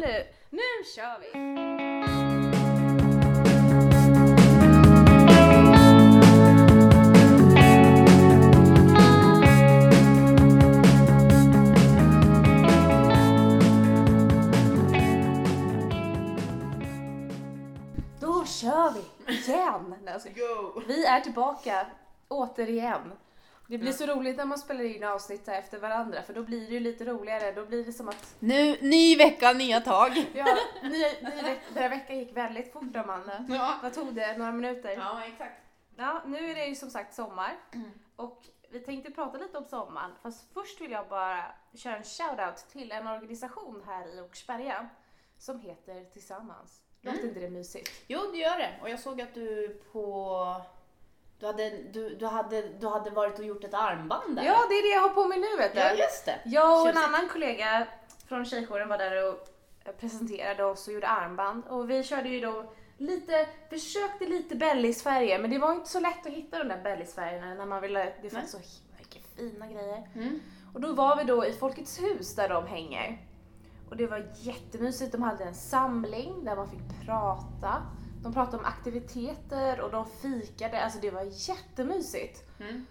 Nu, 0.00 0.26
nu 0.50 0.84
kör 0.94 1.18
vi! 1.20 1.26
Då 18.20 18.44
kör 18.44 18.92
vi 18.92 19.32
igen! 19.32 19.96
Skojar. 20.20 20.34
Go! 20.34 20.82
Vi 20.88 21.04
är 21.04 21.20
tillbaka 21.20 21.86
återigen. 22.28 23.12
Det 23.70 23.78
blir 23.78 23.92
så 23.92 24.06
roligt 24.06 24.36
när 24.36 24.44
man 24.44 24.58
spelar 24.58 24.84
in 24.84 25.04
avsnitt 25.04 25.48
efter 25.48 25.78
varandra 25.78 26.22
för 26.22 26.34
då 26.34 26.42
blir 26.42 26.66
det 26.66 26.72
ju 26.72 26.80
lite 26.80 27.04
roligare. 27.04 27.52
Då 27.52 27.66
blir 27.66 27.84
det 27.84 27.92
som 27.92 28.08
att 28.08 28.34
Nu, 28.38 28.76
ny 28.80 29.16
vecka, 29.16 29.52
nya 29.52 29.80
tag. 29.80 30.10
ja, 30.34 30.56
ny, 30.82 30.90
ny 31.22 31.42
veck, 31.42 31.60
den 31.74 31.82
här 31.82 31.88
veckan 31.90 32.18
gick 32.18 32.36
väldigt 32.36 32.72
fort 32.72 32.96
Amanda. 32.96 33.44
Ja, 33.48 33.78
Vad 33.82 33.94
tog 33.94 34.14
det? 34.14 34.38
Några 34.38 34.52
minuter? 34.52 34.90
ja 34.90 35.22
exakt. 35.26 35.60
Ja, 35.96 36.22
nu 36.26 36.50
är 36.50 36.54
det 36.54 36.66
ju 36.66 36.74
som 36.74 36.90
sagt 36.90 37.14
sommar 37.14 37.56
och 38.16 38.46
vi 38.70 38.80
tänkte 38.80 39.10
prata 39.10 39.38
lite 39.38 39.58
om 39.58 39.64
sommaren. 39.64 40.10
Fast 40.22 40.52
först 40.54 40.80
vill 40.80 40.90
jag 40.90 41.08
bara 41.08 41.44
köra 41.74 41.96
en 41.96 42.04
shoutout 42.04 42.56
till 42.72 42.92
en 42.92 43.06
organisation 43.06 43.82
här 43.86 44.16
i 44.16 44.20
Åkersberga 44.20 44.88
som 45.38 45.60
heter 45.60 46.04
Tillsammans. 46.04 46.82
Låter 47.00 47.28
inte 47.28 47.40
det 47.40 47.50
mysigt? 47.50 47.90
Jo, 48.06 48.20
det 48.32 48.38
gör 48.38 48.58
det. 48.58 48.78
Och 48.82 48.90
jag 48.90 49.00
såg 49.00 49.20
att 49.22 49.34
du 49.34 49.80
på... 49.92 50.62
Du 51.40 51.46
hade, 51.46 51.70
du, 51.70 52.14
du, 52.14 52.26
hade, 52.26 52.62
du 52.62 52.86
hade 52.86 53.10
varit 53.10 53.38
och 53.38 53.44
gjort 53.44 53.64
ett 53.64 53.74
armband 53.74 54.36
där. 54.36 54.44
Ja, 54.44 54.66
det 54.68 54.74
är 54.74 54.82
det 54.82 54.94
jag 54.94 55.00
har 55.00 55.08
på 55.08 55.24
mig 55.24 55.38
nu 55.38 55.56
vet 55.58 55.74
du. 55.74 55.80
ja 55.80 55.92
just 55.92 56.26
det. 56.26 56.40
Jag 56.44 56.80
och 56.80 56.88
en 56.88 56.96
annan 56.96 57.28
kollega 57.28 57.86
från 58.28 58.44
tjejjouren 58.44 58.88
var 58.88 58.98
där 58.98 59.28
och 59.28 59.48
presenterade 60.00 60.64
oss 60.64 60.88
och 60.88 60.94
gjorde 60.94 61.08
armband. 61.08 61.64
Och 61.68 61.90
vi 61.90 62.04
körde 62.04 62.28
ju 62.28 62.40
då 62.40 62.72
lite, 62.98 63.46
försökte 63.70 64.26
lite 64.26 64.56
bellisfärger 64.56 65.38
men 65.38 65.50
det 65.50 65.58
var 65.58 65.72
inte 65.72 65.90
så 65.90 66.00
lätt 66.00 66.26
att 66.26 66.32
hitta 66.32 66.58
de 66.58 66.68
där 66.68 66.82
bellisfärgerna 66.82 67.54
när 67.54 67.66
man 67.66 67.82
ville, 67.82 68.12
det 68.22 68.30
fanns 68.30 68.50
så 68.50 68.58
himla 68.58 68.98
mycket 68.98 69.22
fina 69.36 69.66
grejer. 69.66 70.08
Mm. 70.14 70.40
Och 70.74 70.80
då 70.80 70.92
var 70.92 71.16
vi 71.16 71.24
då 71.24 71.46
i 71.46 71.52
Folkets 71.52 72.02
hus 72.02 72.34
där 72.34 72.48
de 72.48 72.66
hänger. 72.66 73.26
Och 73.90 73.96
det 73.96 74.06
var 74.06 74.30
jättemysigt, 74.34 75.12
de 75.12 75.22
hade 75.22 75.44
en 75.44 75.54
samling 75.54 76.44
där 76.44 76.56
man 76.56 76.70
fick 76.70 77.06
prata. 77.06 77.82
De 78.22 78.32
pratade 78.34 78.56
om 78.56 78.64
aktiviteter 78.64 79.80
och 79.80 79.90
de 79.90 80.06
fikade, 80.22 80.84
alltså 80.84 80.98
det 80.98 81.10
var 81.10 81.22
jättemysigt. 81.48 82.60
Mm. 82.60 82.86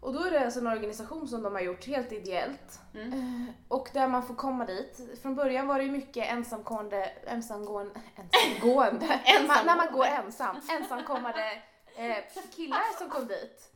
Och 0.00 0.12
då 0.12 0.24
är 0.24 0.30
det 0.30 0.44
alltså 0.44 0.60
en 0.60 0.66
organisation 0.66 1.28
som 1.28 1.42
de 1.42 1.54
har 1.54 1.60
gjort 1.60 1.84
helt 1.86 2.12
ideellt. 2.12 2.80
Mm. 2.94 3.12
Eh, 3.12 3.54
Och 3.68 3.88
där 3.92 4.08
man 4.08 4.26
får 4.26 4.34
komma 4.34 4.64
dit. 4.64 5.00
Från 5.22 5.34
början 5.34 5.66
var 5.66 5.78
det 5.78 5.84
ju 5.84 5.90
mycket 5.90 6.26
ensamgående, 6.32 7.12
ensamgående, 7.26 8.00
ensamgående. 8.16 9.06
man, 9.48 9.66
när 9.66 9.76
man 9.76 9.92
går 9.92 10.04
ensam. 10.04 10.56
Ensamkommande 10.70 11.62
eh, 11.96 12.16
killar 12.56 12.98
som 12.98 13.10
kom 13.10 13.26
dit. 13.26 13.73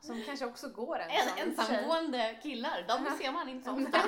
Som 0.00 0.22
kanske 0.26 0.46
också 0.46 0.68
går 0.68 0.98
En, 0.98 1.10
ensam. 1.10 1.36
sig. 1.36 1.42
ensamgående 1.76 2.38
killar, 2.42 2.84
de 2.88 3.18
ser 3.18 3.32
man 3.32 3.48
inte 3.48 3.64
så 3.64 3.70
ofta. 3.86 4.00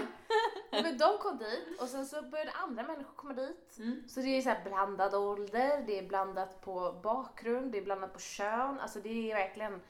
Men 0.71 0.99
de 0.99 1.19
kom 1.19 1.39
dit 1.39 1.81
och 1.81 1.89
sen 1.89 2.07
så 2.07 2.23
började 2.23 2.51
andra 2.53 2.83
människor 2.83 3.13
komma 3.17 3.33
dit. 3.33 3.75
Mm. 3.79 4.05
Så 4.09 4.21
det 4.21 4.27
är 4.39 4.43
så 4.43 4.49
här 4.49 4.65
blandad 4.65 5.15
ålder, 5.15 5.85
det 5.87 5.99
är 5.99 6.03
blandat 6.09 6.61
på 6.61 7.01
bakgrund, 7.03 7.73
det 7.73 7.79
är 7.79 7.83
blandat 7.83 8.13
på 8.13 8.19
kön. 8.21 8.81
Alltså 8.81 8.99
det 9.01 9.31
är 9.31 9.35
verkligen 9.35 9.83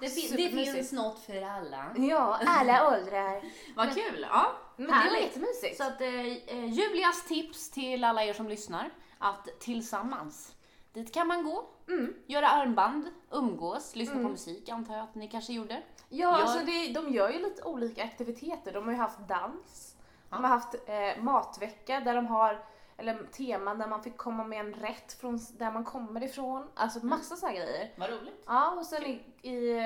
Det, 0.00 0.08
fin- 0.08 0.36
det 0.36 0.48
finns 0.72 0.92
något 0.92 1.18
för 1.18 1.42
alla. 1.42 1.94
Ja, 1.96 2.40
alla 2.46 2.88
åldrar. 2.88 3.42
Vad 3.76 3.94
kul! 3.94 4.26
Ja, 4.30 4.52
Men 4.76 4.86
det 4.86 4.92
var 4.92 4.98
härligt. 4.98 5.22
jättemysigt. 5.22 5.76
Så 5.76 5.82
att 5.84 6.00
eh, 6.00 6.26
eh, 6.26 6.64
Julias 6.64 7.24
tips 7.28 7.70
till 7.70 8.04
alla 8.04 8.24
er 8.24 8.32
som 8.32 8.48
lyssnar, 8.48 8.90
att 9.18 9.48
tillsammans, 9.60 10.54
dit 10.94 11.14
kan 11.14 11.26
man 11.28 11.44
gå, 11.44 11.64
Mm. 11.88 12.14
göra 12.26 12.48
armband, 12.48 13.08
umgås, 13.30 13.96
lyssna 13.96 14.14
på 14.22 14.28
musik 14.28 14.68
antar 14.68 14.94
jag 14.94 15.02
att 15.02 15.14
ni 15.14 15.28
kanske 15.28 15.52
gjorde. 15.52 15.82
Ja, 16.08 16.18
Gör- 16.32 16.40
alltså 16.42 16.58
det, 16.66 16.92
de 16.92 17.12
gör 17.12 17.30
ju 17.30 17.38
lite 17.38 17.62
olika 17.62 18.04
aktiviteter. 18.04 18.72
De 18.72 18.84
har 18.84 18.92
ju 18.92 18.98
haft 18.98 19.18
dans, 19.28 19.96
de 20.30 20.44
har 20.44 20.50
haft 20.50 20.74
eh, 20.86 21.22
matvecka 21.22 22.00
där 22.00 22.14
de 22.14 22.26
har 22.26 22.64
eller 22.96 23.26
teman 23.32 23.78
där 23.78 23.86
man 23.88 24.02
fick 24.02 24.16
komma 24.16 24.44
med 24.44 24.60
en 24.60 24.74
rätt 24.74 25.12
från 25.12 25.38
där 25.58 25.70
man 25.72 25.84
kommer 25.84 26.22
ifrån. 26.22 26.68
Alltså 26.74 27.06
massa 27.06 27.36
sådana 27.36 27.56
grejer. 27.58 27.92
Vad 27.96 28.10
roligt. 28.10 28.42
Ja, 28.46 28.70
och 28.70 28.86
sen 28.86 29.02
i, 29.04 29.22
i 29.42 29.78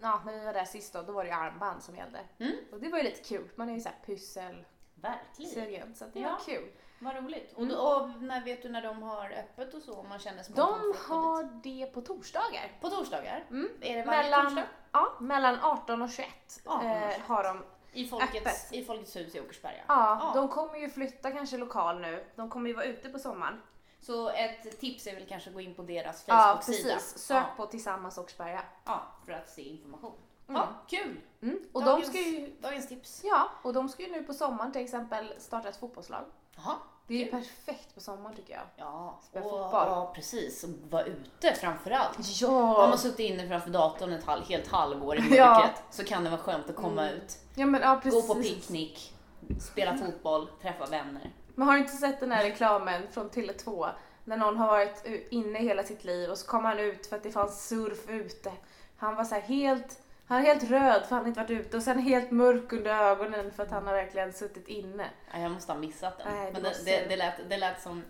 ja, 0.00 0.22
när 0.26 0.32
vi 0.38 0.44
var 0.44 0.52
där 0.52 0.64
sist 0.64 0.92
då, 0.92 1.02
då 1.02 1.12
var 1.12 1.24
det 1.24 1.30
ju 1.30 1.36
armband 1.36 1.82
som 1.82 1.96
gällde. 1.96 2.20
Mm. 2.38 2.52
Och 2.72 2.80
det 2.80 2.88
var 2.88 2.98
ju 2.98 3.04
lite 3.04 3.24
kul. 3.24 3.48
Man 3.56 3.68
är 3.68 3.74
ju 3.74 3.80
såhär 3.80 3.96
pussel 4.06 4.64
Verkligen. 5.10 5.50
sugen 5.52 5.94
så 5.94 6.04
det 6.12 6.20
Ja. 6.20 6.30
var 6.30 6.54
kul. 6.54 6.70
Vad 6.98 7.16
roligt. 7.16 7.52
Och, 7.56 7.66
då, 7.66 7.76
och 7.76 8.22
när 8.22 8.44
vet 8.44 8.62
du 8.62 8.68
när 8.68 8.82
de 8.82 9.02
har 9.02 9.30
öppet 9.30 9.74
och 9.74 9.82
så 9.82 9.94
om 9.94 10.08
man 10.08 10.18
känner 10.18 10.44
De 10.54 10.94
har 11.08 11.60
det 11.62 11.86
på 11.86 12.00
torsdagar. 12.00 12.72
På 12.80 12.88
torsdagar? 12.90 13.44
Mm. 13.50 13.68
Är 13.80 13.96
det 13.96 14.02
varje 14.02 14.22
Mellan, 14.22 14.44
torsdag? 14.46 14.64
ja, 14.92 15.12
mellan 15.20 15.58
18 15.62 16.02
och 16.02 16.10
21 16.10 16.28
18 16.64 16.86
och 16.90 16.96
eh, 16.96 17.10
21. 17.12 17.20
har 17.26 17.44
de 17.44 17.62
I 17.92 18.08
Folkets, 18.08 18.36
Öppet. 18.46 18.72
I 18.72 18.84
Folkets 18.84 19.16
hus 19.16 19.34
i 19.34 19.40
Åkersberga? 19.40 19.82
Ja, 19.88 20.18
Ja. 20.34 20.40
de 20.40 20.48
kommer 20.48 20.78
ju 20.78 20.88
flytta 20.90 21.30
kanske 21.30 21.56
lokal 21.56 22.00
nu. 22.00 22.24
De 22.36 22.50
kommer 22.50 22.68
ju 22.68 22.74
vara 22.74 22.84
ute 22.86 23.08
på 23.08 23.18
sommaren. 23.18 23.62
Så 24.00 24.28
ett 24.30 24.80
tips 24.80 25.06
är 25.06 25.14
väl 25.14 25.26
kanske 25.28 25.50
att 25.50 25.54
gå 25.54 25.60
in 25.60 25.74
på 25.74 25.82
deras 25.82 26.24
Ja, 26.28 26.34
Facebook-sida. 26.34 26.94
precis. 26.94 27.18
Sök 27.18 27.36
Ja. 27.36 27.44
på 27.56 27.66
Tillsammans 27.66 28.18
Åkersberga. 28.18 28.62
ja, 28.84 29.02
för 29.26 29.32
att 29.32 29.48
se 29.50 29.62
information. 29.62 30.14
Mm. 30.48 30.60
Ja, 30.60 30.68
kul! 30.88 31.20
Mm. 31.42 31.58
Och 31.72 31.84
dagens, 31.84 32.06
de 32.12 32.18
ska 32.18 32.28
ju, 32.30 32.52
dagens 32.60 32.88
tips. 32.88 33.20
ja, 33.24 33.48
och 33.62 33.72
de 33.72 33.88
ska 33.88 34.02
ju 34.02 34.12
nu 34.12 34.22
på 34.22 34.34
sommaren 34.34 34.72
till 34.72 34.82
exempel 34.82 35.34
starta 35.38 35.68
ett 35.68 35.76
fotbollslag. 35.76 36.24
Jaha. 36.56 36.74
Det 37.06 37.14
är 37.14 37.18
ju 37.18 37.24
Kul. 37.24 37.32
perfekt 37.40 37.94
på 37.94 38.00
sommaren 38.00 38.36
tycker 38.36 38.52
jag. 38.52 38.62
Ja, 38.76 39.20
Spela 39.22 39.44
och, 39.44 39.50
fotboll. 39.50 39.70
ja, 39.88 40.12
precis. 40.14 40.64
Och 40.64 40.70
vara 40.90 41.02
ute 41.04 41.54
framförallt. 41.54 42.16
Har 42.16 42.24
Ja! 42.40 42.86
man 42.88 42.98
suttit 42.98 43.18
inne 43.20 43.48
framför 43.48 43.70
datorn 43.70 44.12
ett 44.12 44.24
halv, 44.24 44.44
helt 44.44 44.66
halvår 44.68 45.16
i 45.18 45.36
Ja. 45.36 45.50
mörkret 45.54 45.82
så 45.90 46.04
kan 46.04 46.24
det 46.24 46.30
vara 46.30 46.40
skönt 46.40 46.70
att 46.70 46.76
komma 46.76 47.02
Mm. 47.08 47.14
ut. 47.16 47.38
Ja 47.54 47.66
men 47.66 47.80
ja 47.80 48.00
Gå 48.04 48.22
på 48.22 48.34
picknick, 48.34 49.14
spela 49.60 49.96
fotboll, 49.96 50.48
träffa 50.62 50.86
vänner. 50.86 51.30
Men 51.54 51.66
har 51.68 51.74
du 51.74 51.80
inte 51.80 51.92
sett 51.96 52.20
den 52.20 52.32
här 52.32 52.44
reklamen 52.44 53.02
från 53.12 53.30
Tele2? 53.30 53.90
När 54.24 54.36
någon 54.36 54.56
har 54.56 54.66
varit 54.66 55.02
u- 55.04 55.26
inne 55.30 55.58
hela 55.58 55.82
sitt 55.82 56.04
liv 56.04 56.30
och 56.30 56.38
så 56.38 56.46
kom 56.46 56.64
han 56.64 56.78
ut 56.78 57.06
för 57.06 57.16
att 57.16 57.22
det 57.22 57.30
fanns 57.30 57.68
surf 57.68 58.08
ute. 58.08 58.52
Han 58.96 59.16
var 59.16 59.24
så 59.24 59.34
här 59.34 59.42
helt, 59.42 59.98
han 60.26 60.38
är 60.40 60.42
helt 60.42 60.70
röd 60.70 61.06
för 61.08 61.16
han 61.16 61.26
inte 61.26 61.40
varit 61.40 61.50
ute 61.50 61.76
och 61.76 61.82
sen 61.82 61.98
helt 61.98 62.30
mörk 62.30 62.72
under 62.72 62.94
ögonen 62.94 63.52
för 63.52 63.62
att 63.62 63.70
han 63.70 63.86
har 63.86 63.94
verkligen 63.94 64.32
suttit 64.32 64.68
inne. 64.68 65.10
Ja, 65.32 65.40
jag 65.40 65.50
måste 65.50 65.72
ha 65.72 65.78
missat 65.78 66.18
den. 66.18 66.34
Nej, 66.34 66.52
Men 66.52 66.62
det, 66.62 66.84
det, 66.84 67.06
det, 67.08 67.16
lät, 67.16 67.34
det 67.48 67.56
lät 67.56 67.82
som... 67.82 68.02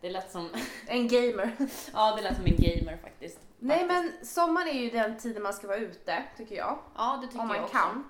Det 0.00 0.10
lät 0.10 0.30
som... 0.30 0.48
En 0.86 1.08
gamer. 1.08 1.50
Ja, 1.92 2.16
det 2.16 2.22
lät 2.22 2.36
som 2.36 2.46
en 2.46 2.56
gamer 2.56 2.98
faktiskt. 3.02 3.38
Nej 3.58 3.78
Faktiskt. 3.78 3.92
men 4.18 4.26
sommaren 4.26 4.68
är 4.68 4.72
ju 4.82 4.90
den 4.90 5.18
tiden 5.18 5.42
man 5.42 5.52
ska 5.52 5.66
vara 5.66 5.78
ute, 5.78 6.22
tycker 6.36 6.56
jag. 6.56 6.78
Ja, 6.96 7.18
det 7.22 7.26
tycker 7.26 7.40
Om 7.40 7.48
man 7.48 7.56
jag 7.56 7.64
också. 7.64 7.76
kan. 7.76 8.04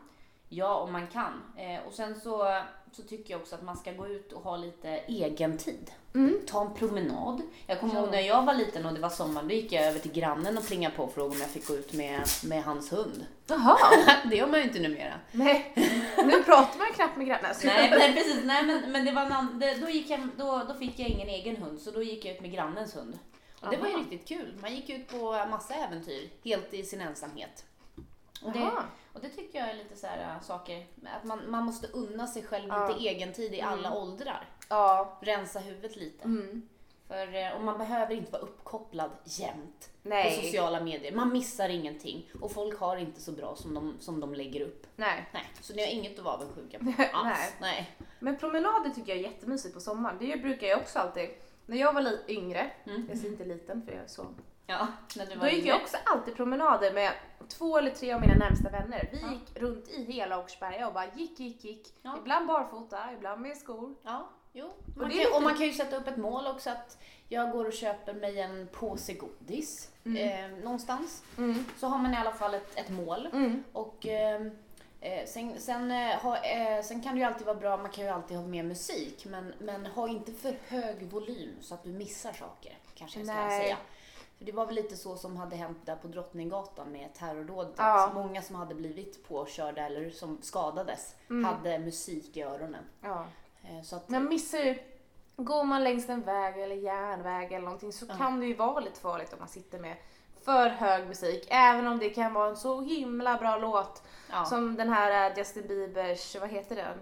Ja, 0.49 0.75
om 0.75 0.93
man 0.93 1.07
kan. 1.07 1.43
Eh, 1.57 1.87
och 1.87 1.93
sen 1.93 2.21
så, 2.21 2.63
så 2.93 3.03
tycker 3.03 3.35
jag 3.35 3.41
också 3.41 3.55
att 3.55 3.63
man 3.63 3.77
ska 3.77 3.93
gå 3.93 4.07
ut 4.09 4.33
och 4.33 4.43
ha 4.43 4.57
lite 4.57 4.89
egen 4.89 5.59
tid. 5.59 5.91
Mm. 6.15 6.39
Ta 6.47 6.61
en 6.67 6.75
promenad. 6.75 7.43
Jag 7.67 7.81
kommer 7.81 7.95
Ja. 7.95 8.01
ihåg 8.01 8.11
när 8.11 8.21
jag 8.21 8.43
var 8.45 8.55
liten 8.55 8.87
och 8.87 8.95
det 8.95 9.01
var 9.01 9.09
sommar, 9.09 9.43
då 9.43 9.51
gick 9.51 9.73
jag 9.73 9.85
över 9.85 9.99
till 9.99 10.13
grannen 10.13 10.59
och 10.59 10.67
plingade 10.67 10.95
på 10.97 11.05
och 11.05 11.15
frågade 11.15 11.35
om 11.35 11.41
jag 11.41 11.51
fick 11.51 11.67
gå 11.69 11.75
ut 11.75 11.93
med, 11.93 12.21
med 12.45 12.65
hans 12.65 12.93
hund. 12.93 13.27
Jaha. 13.47 13.77
det 14.31 14.37
gör 14.37 14.47
man 14.47 14.61
ju 14.61 14.67
inte 14.67 14.79
numera. 14.81 15.15
Nej, 15.33 15.73
nu 16.25 16.43
pratar 16.43 16.79
man 16.79 16.87
knappt 16.95 17.17
med 17.17 17.27
grannar. 17.27 17.53
så- 17.53 17.67
Nej, 17.67 17.91
nej 17.91 18.13
precis. 18.15 18.41
Nej, 18.45 18.63
men, 18.67 18.93
men 18.93 19.05
det 19.05 19.13
var 19.13 19.23
en 19.23 19.59
det, 19.59 19.75
då, 19.75 19.89
gick 19.89 20.11
jag, 20.11 20.29
då, 20.37 20.65
då 20.69 20.75
fick 20.75 20.99
jag 20.99 21.09
ingen 21.09 21.29
egen 21.29 21.57
hund, 21.57 21.81
så 21.81 21.91
då 21.91 22.03
gick 22.03 22.25
jag 22.25 22.35
ut 22.35 22.41
med 22.41 22.53
grannens 22.53 22.97
hund. 22.97 23.19
Och 23.61 23.71
det 23.71 23.77
var 23.77 23.87
ju 23.87 23.93
Aha. 23.95 24.03
riktigt 24.03 24.29
kul. 24.29 24.55
Man 24.61 24.75
gick 24.75 24.91
ut 24.91 25.09
på 25.09 25.33
massa 25.51 25.75
äventyr, 25.75 26.29
helt 26.45 26.75
i 26.75 26.83
sin 26.83 27.01
ensamhet. 27.01 27.65
Och 28.45 28.53
det, 28.53 28.71
och 29.13 29.21
det 29.21 29.29
tycker 29.29 29.59
jag 29.59 29.69
är 29.71 29.75
lite 29.75 29.97
så 29.97 30.07
här 30.07 30.35
äh, 30.35 30.41
saker, 30.43 30.87
att 31.19 31.25
man, 31.25 31.51
man 31.51 31.65
måste 31.65 31.87
unna 31.87 32.27
sig 32.27 32.43
själv 32.43 32.69
Ja. 32.69 32.89
lite 32.89 33.09
egen 33.09 33.33
tid 33.33 33.55
i 33.55 33.61
alla 33.61 33.95
åldrar. 33.97 34.49
Ja. 34.69 35.19
Rensa 35.21 35.59
huvudet 35.59 35.97
lite. 35.97 36.25
Mm. 36.25 36.69
För, 37.09 37.35
eh, 37.35 37.53
och 37.57 37.63
man 37.63 37.79
behöver 37.79 38.15
inte 38.15 38.33
vara 38.33 38.43
uppkopplad 38.43 39.11
jämt 39.25 39.91
på 40.03 40.09
Nej. 40.09 40.43
sociala 40.45 40.81
medier. 40.81 41.13
Man 41.13 41.33
missar 41.33 41.69
ingenting 41.69 42.31
och 42.41 42.53
folk 42.53 42.79
har 42.81 42.97
inte 42.97 43.21
så 43.21 43.33
bra 43.33 43.57
som 43.57 43.75
de, 43.75 43.97
som 44.01 44.21
de 44.21 44.35
lägger 44.35 44.61
upp. 44.61 44.87
Nej. 44.97 45.29
Nej, 45.33 45.43
så 45.61 45.75
ni 45.75 45.83
har 45.83 45.93
inget 45.93 46.19
att 46.19 46.25
vara 46.25 46.35
avundsjuka 46.35 46.79
på 46.79 46.93
alls. 47.13 47.53
Nej. 47.61 47.91
Men 48.21 48.37
promenader 48.37 48.91
tycker 48.91 49.13
jag 49.13 49.19
är 49.19 49.23
jättemysigt 49.31 49.75
på 49.75 49.81
sommaren. 49.81 50.17
Det 50.21 50.37
brukar 50.43 50.67
jag 50.67 50.81
också 50.81 50.99
alltid. 50.99 51.29
När 51.67 51.77
jag 51.77 51.93
var 51.93 52.19
yngre, 52.29 52.71
Mm. 52.87 53.07
jag 53.09 53.19
säger 53.19 53.33
inte 53.33 53.45
liten 53.45 53.83
för 53.83 53.93
jag 53.93 54.05
är 54.05 54.09
så. 54.09 54.27
Ja, 54.67 54.87
när 55.17 55.27
du 55.27 55.35
var 55.37 55.47
Då 55.47 55.51
gick 55.53 55.67
jag 55.67 55.77
också 55.83 55.97
alltid 56.05 56.37
promenader 56.37 56.93
med 56.93 57.13
två 57.49 57.79
eller 57.79 57.91
tre 57.91 58.13
av 58.13 58.21
mina 58.21 58.35
närmsta 58.35 58.71
vänner. 58.71 59.09
Vi 59.13 59.21
Ja. 59.23 59.31
gick 59.33 59.63
runt 59.63 59.89
i 59.89 60.05
hela 60.13 60.39
Åkersberga 60.39 60.87
och 60.89 60.95
bara 60.95 61.07
gick, 61.15 61.41
gick, 61.41 61.65
gick. 61.65 61.95
Ja. 62.03 62.15
Ibland 62.19 62.47
barfota, 62.47 62.99
ibland 63.17 63.41
med 63.41 63.57
skor. 63.57 63.95
Ja, 64.03 64.29
jo. 64.53 64.73
Man 64.97 65.09
det 65.09 65.15
är 65.15 65.25
kan, 65.25 65.33
och 65.33 65.41
lite- 65.41 65.45
man 65.51 65.55
kan 65.59 65.67
ju 65.67 65.73
sätta 65.73 65.97
upp 65.97 66.09
ett 66.09 66.17
mål 66.17 66.47
också 66.47 66.71
att 66.71 66.99
jag 67.29 67.51
går 67.51 67.65
och 67.65 67.73
köper 67.73 68.15
mig 68.15 68.41
en 68.41 68.69
påse 68.73 69.13
godis 69.15 69.91
eh, 70.05 70.49
någonstans. 70.65 71.23
Mm. 71.39 71.65
Så 71.79 71.87
har 71.87 71.99
man 71.99 72.15
i 72.15 72.17
alla 72.17 72.33
fall 72.33 72.55
ett, 72.55 72.79
ett 72.79 72.91
mål. 72.91 73.29
Mm. 73.33 73.65
Och 73.73 74.07
eh, 74.07 74.41
Eh, 75.01 75.27
sen, 75.27 75.61
sen, 75.61 75.91
eh, 75.91 76.17
ha, 76.17 76.37
eh, 76.37 76.83
sen 76.83 77.03
kan 77.03 77.13
det 77.15 77.19
ju 77.19 77.25
alltid 77.25 77.47
vara 77.47 77.57
bra, 77.57 77.77
man 77.77 77.91
kan 77.91 78.05
ju 78.05 78.11
alltid 78.11 78.37
ha 78.37 78.47
mer 78.47 78.63
musik, 78.63 79.25
men, 79.25 79.55
men 79.59 79.87
ha 79.87 80.09
inte 80.09 80.33
för 80.33 80.55
hög 80.69 81.03
volym 81.03 81.55
så 81.61 81.75
att 81.75 81.85
du 81.85 81.91
missar 81.91 82.33
saker, 82.33 82.79
kanske 82.95 83.19
jag 83.19 83.27
ska 83.27 83.37
Nej. 83.37 83.61
säga. 83.63 83.77
För 84.45 84.53
det 84.53 84.57
var 84.57 84.67
väl 84.67 84.75
lite 84.75 84.97
så 84.97 85.17
som 85.17 85.37
hade 85.37 85.57
hänt 85.57 85.79
där 85.85 85.97
på 85.97 86.09
Drottninggatan 86.09 86.93
med 86.93 87.15
terrordådet. 87.15 87.75
Ja. 87.77 88.11
Många 88.15 88.43
som 88.43 88.57
hade 88.57 88.75
blivit 88.75 89.29
påkörda 89.29 89.87
eller 89.87 90.11
som 90.11 90.39
skadades 90.43 91.15
Mm. 91.31 91.45
hade 91.45 91.79
musik 91.79 92.37
i 92.37 92.43
öronen. 92.43 92.85
Ja. 93.01 93.27
Eh, 93.63 93.83
så 93.83 93.97
att, 93.97 94.09
Man 94.09 94.29
missar 94.29 94.59
ju, 94.59 94.79
går 95.37 95.65
man 95.65 95.85
längs 95.85 96.09
en 96.09 96.23
väg 96.23 96.59
eller 96.63 96.77
järnväg 96.77 97.47
eller 97.53 97.65
någonting 97.65 97.93
så 97.93 98.07
Ja. 98.09 98.15
kan 98.17 98.41
det 98.41 98.47
ju 98.47 98.55
vara 98.55 98.81
lite 98.81 99.01
farligt 99.01 99.33
om 99.33 99.39
man 99.39 99.49
sitter 99.49 99.79
med 99.79 99.97
för 100.45 100.69
hög 100.69 101.07
musik. 101.09 101.47
Även 101.51 101.87
om 101.87 101.99
det 101.99 102.11
kan 102.11 102.35
vara 102.35 102.49
en 102.49 102.57
så 102.57 102.81
himla 102.81 103.37
bra 103.37 103.57
låt 103.59 104.03
som 104.49 104.77
den 104.77 104.89
här 104.89 105.31
eh, 105.31 105.39
Justin 105.39 105.67
Biebers, 105.69 106.37
vad 106.41 106.49
heter 106.51 106.77
den? 106.77 106.99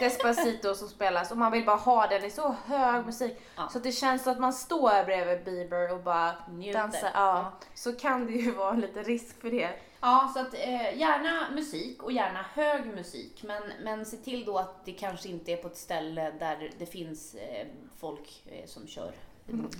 Despacito 0.00 0.74
som 0.74 0.88
spelas 0.88 1.30
och 1.30 1.36
man 1.38 1.52
vill 1.52 1.64
bara 1.64 1.76
ha 1.76 2.06
den 2.06 2.24
i 2.24 2.30
så 2.30 2.54
hög 2.66 3.06
musik 3.06 3.36
Ja. 3.56 3.68
så 3.72 3.78
det 3.78 3.92
känns 3.92 4.22
som 4.22 4.32
att 4.32 4.40
man 4.40 4.52
står 4.52 5.04
bredvid 5.04 5.44
Bieber 5.44 5.92
och 5.92 6.00
bara 6.00 6.34
Njuter. 6.50 6.78
dansar. 6.80 7.10
Ja. 7.14 7.52
Så 7.74 7.92
kan 7.92 8.26
det 8.26 8.32
ju 8.32 8.50
vara 8.50 8.72
lite 8.72 9.02
risk 9.02 9.40
för 9.40 9.50
det. 9.50 9.70
Ja, 10.00 10.30
så 10.34 10.40
att 10.40 10.54
eh, 10.54 10.98
gärna 10.98 11.50
musik 11.50 12.02
och 12.02 12.12
gärna 12.12 12.42
hög 12.54 12.86
musik. 12.86 13.42
Men, 13.42 13.62
men 13.82 14.06
se 14.06 14.16
till 14.16 14.44
då 14.44 14.58
att 14.58 14.84
det 14.84 14.92
kanske 14.92 15.28
inte 15.28 15.52
är 15.52 15.56
på 15.56 15.68
ett 15.68 15.76
ställe 15.76 16.30
där 16.38 16.70
det 16.78 16.86
finns 16.86 17.34
eh, 17.34 17.66
folk 18.00 18.42
eh, 18.46 18.66
som 18.66 18.86
kör 18.86 19.12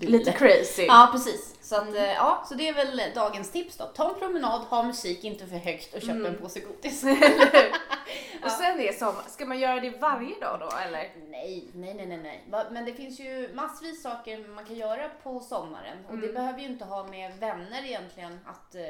Lite 0.01 0.33
crazy. 0.33 0.83
Ja, 0.83 1.09
precis. 1.13 1.57
Så, 1.61 1.77
att, 1.77 1.95
eh, 1.95 2.13
ja, 2.13 2.45
så 2.49 2.55
det 2.55 2.69
är 2.69 2.75
väl 2.75 3.01
dagens 3.15 3.51
tips 3.53 3.77
då. 3.77 3.85
Ta 3.85 4.09
en 4.15 4.19
promenad, 4.19 4.61
ha 4.61 4.83
musik 4.83 5.25
inte 5.25 5.47
för 5.47 5.57
högt 5.57 5.95
och 5.95 6.01
köp 6.01 6.11
Mm. 6.11 6.27
en 6.27 6.39
påse 6.39 6.61
godis. 6.61 7.03
Och 8.45 8.51
sen 8.51 8.81
är 8.81 8.93
som, 8.93 9.15
ska 9.29 9.47
man 9.47 9.59
göra 9.59 9.81
det 9.81 9.91
varje 9.91 10.41
dag 10.41 10.61
då 10.61 10.77
eller? 10.87 11.13
Nej, 11.29 11.69
nej, 11.75 11.95
nej, 11.95 12.07
nej, 12.07 12.19
nej. 12.51 12.67
Men 12.71 12.85
det 12.85 12.93
finns 12.93 13.21
ju 13.21 13.51
massvis 13.55 14.03
saker 14.03 14.49
man 14.49 14.65
kan 14.65 14.77
göra 14.77 15.09
på 15.23 15.41
sommaren. 15.41 15.99
Och 16.09 16.17
det 16.19 16.23
Mm. 16.29 16.35
behöver 16.35 16.59
ju 16.61 16.67
inte 16.67 16.85
ha 16.85 17.07
med 17.07 17.33
vänner 17.39 17.85
egentligen 17.87 18.39
att, 18.47 18.75
eh, 18.75 18.83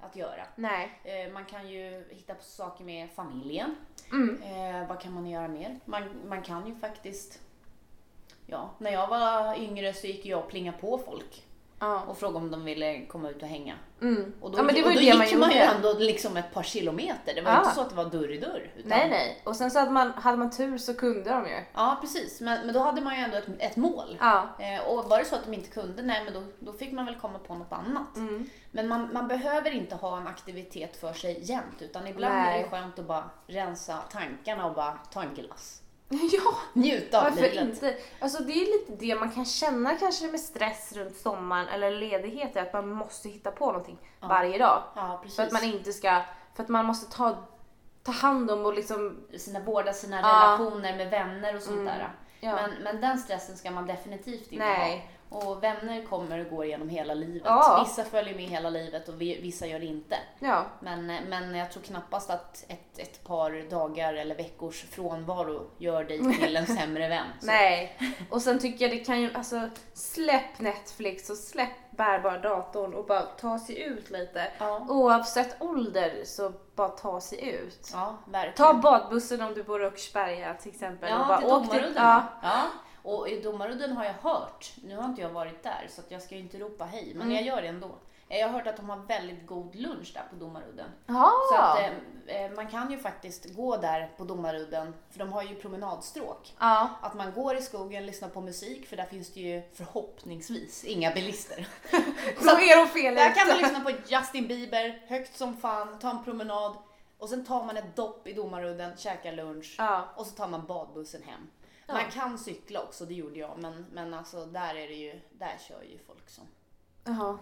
att 0.00 0.16
göra. 0.16 0.44
Nej. 0.56 1.00
Eh, 1.04 1.32
Man 1.32 1.44
kan 1.44 1.68
ju 1.68 2.04
hitta 2.10 2.34
på 2.34 2.42
saker 2.44 2.84
med 2.84 3.08
familjen. 3.16 3.76
Mm. 4.12 4.42
Eh, 4.42 4.88
vad 4.88 5.00
kan 5.00 5.12
man 5.12 5.26
göra 5.26 5.48
mer? 5.48 5.80
Man, 5.84 6.02
man 6.28 6.42
kan 6.42 6.66
ju 6.66 6.74
faktiskt... 6.74 7.40
Ja, 8.46 8.70
när 8.78 8.92
jag 8.92 9.06
var 9.08 9.54
yngre 9.58 9.92
så 9.92 10.06
gick 10.06 10.26
jag 10.26 10.38
och 10.40 10.48
plingade 10.48 10.78
på 10.78 10.98
folk 10.98 11.42
Ja. 11.80 12.00
och 12.08 12.18
frågade 12.18 12.38
om 12.38 12.50
de 12.50 12.64
ville 12.64 13.06
komma 13.06 13.30
ut 13.30 13.42
och 13.42 13.48
hänga. 13.48 13.74
Mm. 14.00 14.32
Och 14.40 14.50
då, 14.50 14.58
ja 14.58 14.62
men 14.62 14.74
det 14.74 14.82
var 14.82 14.88
och 14.88 14.94
då 14.94 15.00
det 15.00 15.06
gick 15.06 15.16
man 15.18 15.28
ju 15.28 15.38
man 15.38 15.50
ju 15.50 15.56
ändå 15.58 15.92
liksom 15.98 16.36
ett 16.36 16.54
par 16.54 16.62
kilometer. 16.62 17.34
Det 17.34 17.40
var 17.42 17.50
Ja. 17.52 17.58
inte 17.58 17.74
så 17.74 17.80
att 17.80 17.90
det 17.90 17.96
var 17.96 18.04
dörr 18.04 18.30
i 18.32 18.38
dörr. 18.38 18.70
Utan, 18.76 18.88
Nej 18.88 19.10
nej. 19.10 19.42
Och 19.44 19.56
sen 19.56 19.70
så 19.70 19.78
hade 19.78 19.90
man, 19.90 20.10
hade 20.10 20.36
man 20.36 20.50
tur 20.50 20.78
så 20.78 20.94
kunde 20.94 21.30
de 21.30 21.46
ju. 21.46 21.64
Ja, 21.74 21.98
precis. 22.00 22.40
Men, 22.40 22.66
men 22.66 22.74
då 22.74 22.80
hade 22.80 23.00
man 23.00 23.16
ju 23.16 23.20
ändå 23.22 23.36
ett, 23.36 23.44
ett 23.58 23.76
mål. 23.76 24.16
Ja. 24.20 24.48
Eh, 24.58 24.88
och 24.88 25.04
var 25.04 25.18
det 25.18 25.24
så 25.24 25.34
att 25.34 25.44
de 25.44 25.54
inte 25.54 25.70
kunde, 25.70 26.02
nej 26.02 26.24
men 26.24 26.32
då, 26.34 26.42
då 26.58 26.72
fick 26.72 26.92
man 26.92 27.06
väl 27.06 27.14
komma 27.16 27.38
på 27.38 27.54
något 27.54 27.72
annat. 27.72 28.16
Mm. 28.16 28.48
Men 28.70 28.88
man, 28.88 29.08
man 29.12 29.28
behöver 29.28 29.70
inte 29.70 29.94
ha 29.94 30.16
en 30.16 30.26
aktivitet 30.26 30.96
för 30.96 31.12
sig 31.12 31.38
jämt, 31.42 31.76
utan 31.82 32.06
ibland 32.06 32.34
Nej. 32.34 32.58
är 32.58 32.62
det 32.64 32.70
skönt 32.70 32.98
att 32.98 33.06
bara 33.06 33.30
rensa 33.46 33.96
tankarna 34.12 34.66
och 34.66 34.74
bara 34.74 34.98
ta 35.12 35.22
en 35.22 35.34
glass. 35.34 35.80
Ja, 36.32 36.54
Njuta 36.72 37.18
av 37.18 37.24
varför 37.24 37.40
livet. 37.42 37.56
inte? 37.60 37.96
Alltså 38.20 38.42
det 38.42 38.52
är 38.52 38.66
lite 38.78 39.06
det 39.06 39.14
man 39.20 39.30
kan 39.30 39.44
känna 39.44 39.94
kanske 39.96 40.26
med 40.26 40.40
stress 40.40 40.92
runt 40.92 41.16
sommaren 41.16 41.68
eller 41.68 41.90
ledighet, 41.90 42.56
är 42.56 42.62
att 42.62 42.72
man 42.72 42.88
måste 42.88 43.28
hitta 43.28 43.50
på 43.50 43.66
någonting 43.66 43.98
Ja. 44.20 44.26
varje 44.28 44.58
dag. 44.58 44.82
Ja, 44.94 45.18
precis. 45.22 45.36
För 45.36 45.42
att 45.42 45.52
man 45.52 45.64
inte 45.64 45.92
ska, 45.92 46.22
för 46.54 46.62
att 46.62 46.68
man 46.68 46.86
måste 46.86 47.16
ta, 47.16 47.36
ta 48.02 48.12
hand 48.12 48.50
om 48.50 48.66
och 48.66 48.74
liksom, 48.74 49.16
sina, 49.38 49.60
vårda 49.60 49.92
sina 49.92 50.20
Ja. 50.20 50.26
relationer 50.28 50.96
med 50.96 51.10
vänner 51.10 51.56
och 51.56 51.62
sånt 51.62 51.74
Mm. 51.80 51.84
där. 51.86 52.08
ja. 52.40 52.54
Men, 52.54 52.70
men 52.82 53.00
den 53.00 53.18
stressen 53.18 53.56
ska 53.56 53.70
man 53.70 53.86
definitivt 53.86 54.52
inte 54.52 54.64
Nej. 54.64 54.98
ha. 54.98 55.13
Och 55.28 55.62
vänner 55.62 56.04
kommer 56.04 56.38
och 56.44 56.50
går 56.50 56.66
genom 56.66 56.88
hela 56.88 57.14
livet. 57.14 57.42
Ja. 57.44 57.84
Vissa 57.86 58.04
följer 58.10 58.34
med 58.34 58.44
hela 58.44 58.70
livet 58.70 59.08
och 59.08 59.20
vi- 59.20 59.40
vissa 59.40 59.66
gör 59.66 59.78
det 59.78 59.86
inte. 59.86 60.16
ja. 60.38 60.64
Men, 60.80 61.06
men 61.06 61.54
jag 61.54 61.72
tror 61.72 61.82
knappast 61.82 62.30
att 62.30 62.64
ett, 62.68 62.98
ett 62.98 63.24
par 63.24 63.70
dagar 63.70 64.14
eller 64.14 64.34
veckors 64.34 64.82
frånvaro 64.90 65.70
gör 65.78 66.04
dig 66.04 66.18
till 66.40 66.56
en 66.56 66.66
sämre 66.66 67.08
vän. 67.08 67.26
Så. 67.40 67.46
Nej. 67.46 67.98
Och 68.30 68.42
sen 68.42 68.58
tycker 68.58 68.84
jag 68.88 68.96
det 68.98 69.04
kan 69.04 69.20
ju, 69.20 69.34
alltså 69.34 69.68
släpp 69.94 70.58
Netflix 70.60 71.30
och 71.30 71.36
släpp 71.36 71.90
bärbara 71.90 72.38
datorn 72.38 72.94
och 72.94 73.06
bara 73.06 73.22
ta 73.22 73.58
sig 73.58 73.82
ut 73.82 74.10
lite. 74.10 74.46
Ja. 74.58 74.86
Oavsett 74.88 75.62
ålder 75.62 76.22
så 76.24 76.52
bara 76.74 76.88
ta 76.88 77.20
sig 77.20 77.48
ut. 77.48 77.90
ja. 77.92 78.16
Ta 78.56 78.74
badbussen 78.74 79.40
om 79.42 79.54
du 79.54 79.62
bor 79.62 79.82
i 79.82 79.86
Åkersberga 79.86 80.54
till 80.54 80.70
exempel. 80.72 81.12
och 81.12 81.18
Ja, 81.20 81.26
bara 81.28 81.38
till 81.40 81.48
Domarudden. 81.48 81.92
Ja. 81.96 82.22
Ja. 82.42 82.62
Och 83.04 83.28
i 83.28 83.40
Domarudden 83.40 83.96
har 83.96 84.04
jag 84.04 84.14
hört, 84.30 84.72
nu 84.84 84.96
har 84.96 85.04
inte 85.04 85.22
jag 85.22 85.30
varit 85.30 85.62
där 85.62 85.86
så 85.90 86.02
jag 86.08 86.22
ska 86.22 86.34
ju 86.34 86.40
inte 86.40 86.58
ropa 86.58 86.84
hej, 86.84 87.12
men 87.14 87.22
Mm. 87.22 87.34
jag 87.34 87.44
gör 87.44 87.62
det 87.62 87.68
ändå. 87.68 87.90
Jag 88.28 88.48
har 88.48 88.52
hört 88.58 88.66
att 88.66 88.76
de 88.76 88.90
har 88.90 88.96
väldigt 88.96 89.46
god 89.46 89.74
lunch 89.74 90.10
där 90.14 90.22
på 90.30 90.36
Domarudden. 90.36 90.86
Ja. 91.06 91.32
Så 91.52 91.56
att 91.56 91.78
eh, 92.26 92.44
eh, 92.44 92.50
man 92.52 92.66
kan 92.68 92.90
ju 92.90 92.98
faktiskt 92.98 93.54
gå 93.56 93.76
där 93.76 94.10
på 94.16 94.24
Domarudden, 94.24 94.94
för 95.10 95.18
de 95.18 95.32
har 95.32 95.42
ju 95.42 95.54
promenadstråk. 95.54 96.54
ja. 96.60 96.90
Att 97.02 97.14
man 97.14 97.32
går 97.32 97.56
i 97.56 97.62
skogen, 97.62 98.06
lyssnar 98.06 98.28
på 98.28 98.40
musik, 98.40 98.86
för 98.88 98.96
där 98.96 99.04
finns 99.04 99.32
det 99.32 99.40
ju 99.40 99.62
förhoppningsvis 99.74 100.84
inga 100.84 101.10
bilister. 101.10 101.68
Så 102.40 102.50
är 102.50 102.76
de 102.84 102.88
fel 102.88 103.14
Där 103.14 103.34
kan 103.34 103.48
man 103.48 103.56
lyssna 103.58 103.80
på 103.80 103.90
Justin 104.06 104.46
Bieber, 104.48 105.02
högt 105.08 105.36
som 105.36 105.56
fan, 105.56 105.98
ta 105.98 106.10
en 106.10 106.24
promenad 106.24 106.74
och 107.18 107.28
sen 107.28 107.44
tar 107.44 107.64
man 107.64 107.76
ett 107.76 107.96
dopp 107.96 108.26
i 108.26 108.32
Domarudden, 108.32 108.96
käkar 108.96 109.32
lunch 109.32 109.74
Ja. 109.78 110.04
och 110.16 110.26
så 110.26 110.32
tar 110.36 110.48
man 110.48 110.66
badbussen 110.66 111.22
hem. 111.22 111.50
Ja. 111.86 111.94
Man 111.94 112.10
kan 112.10 112.38
cykla 112.38 112.82
också, 112.82 113.04
det 113.04 113.14
gjorde 113.14 113.38
jag, 113.38 113.58
men, 113.58 113.86
men 113.92 114.14
alltså 114.14 114.44
där 114.44 114.74
är 114.74 114.88
det 114.88 114.94
ju, 114.94 115.20
där 115.32 115.56
kör 115.68 115.82
ju 115.82 115.98
folk 116.06 116.30
som, 116.30 116.44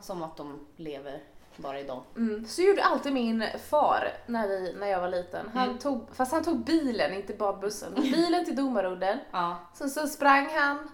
som 0.00 0.22
att 0.22 0.36
de 0.36 0.66
lever 0.76 1.20
bara 1.56 1.80
idag. 1.80 2.02
Mm. 2.16 2.46
Så 2.46 2.62
gjorde 2.62 2.84
alltid 2.84 3.12
min 3.12 3.44
far 3.70 4.08
när, 4.26 4.48
vi, 4.48 4.72
när 4.78 4.86
jag 4.86 5.00
var 5.00 5.08
liten. 5.08 5.50
Han 5.54 5.64
Mm. 5.68 5.78
tog, 5.78 6.16
fast 6.16 6.32
han 6.32 6.44
tog 6.44 6.64
bilen, 6.64 7.14
inte 7.14 7.34
badbussen. 7.34 7.94
Bilen 8.02 8.44
till 8.44 8.56
Domarudden. 8.56 9.18
Ja, 9.32 9.56
Sen 9.74 9.90
så 9.90 10.06
sprang 10.08 10.48
han, 10.54 10.90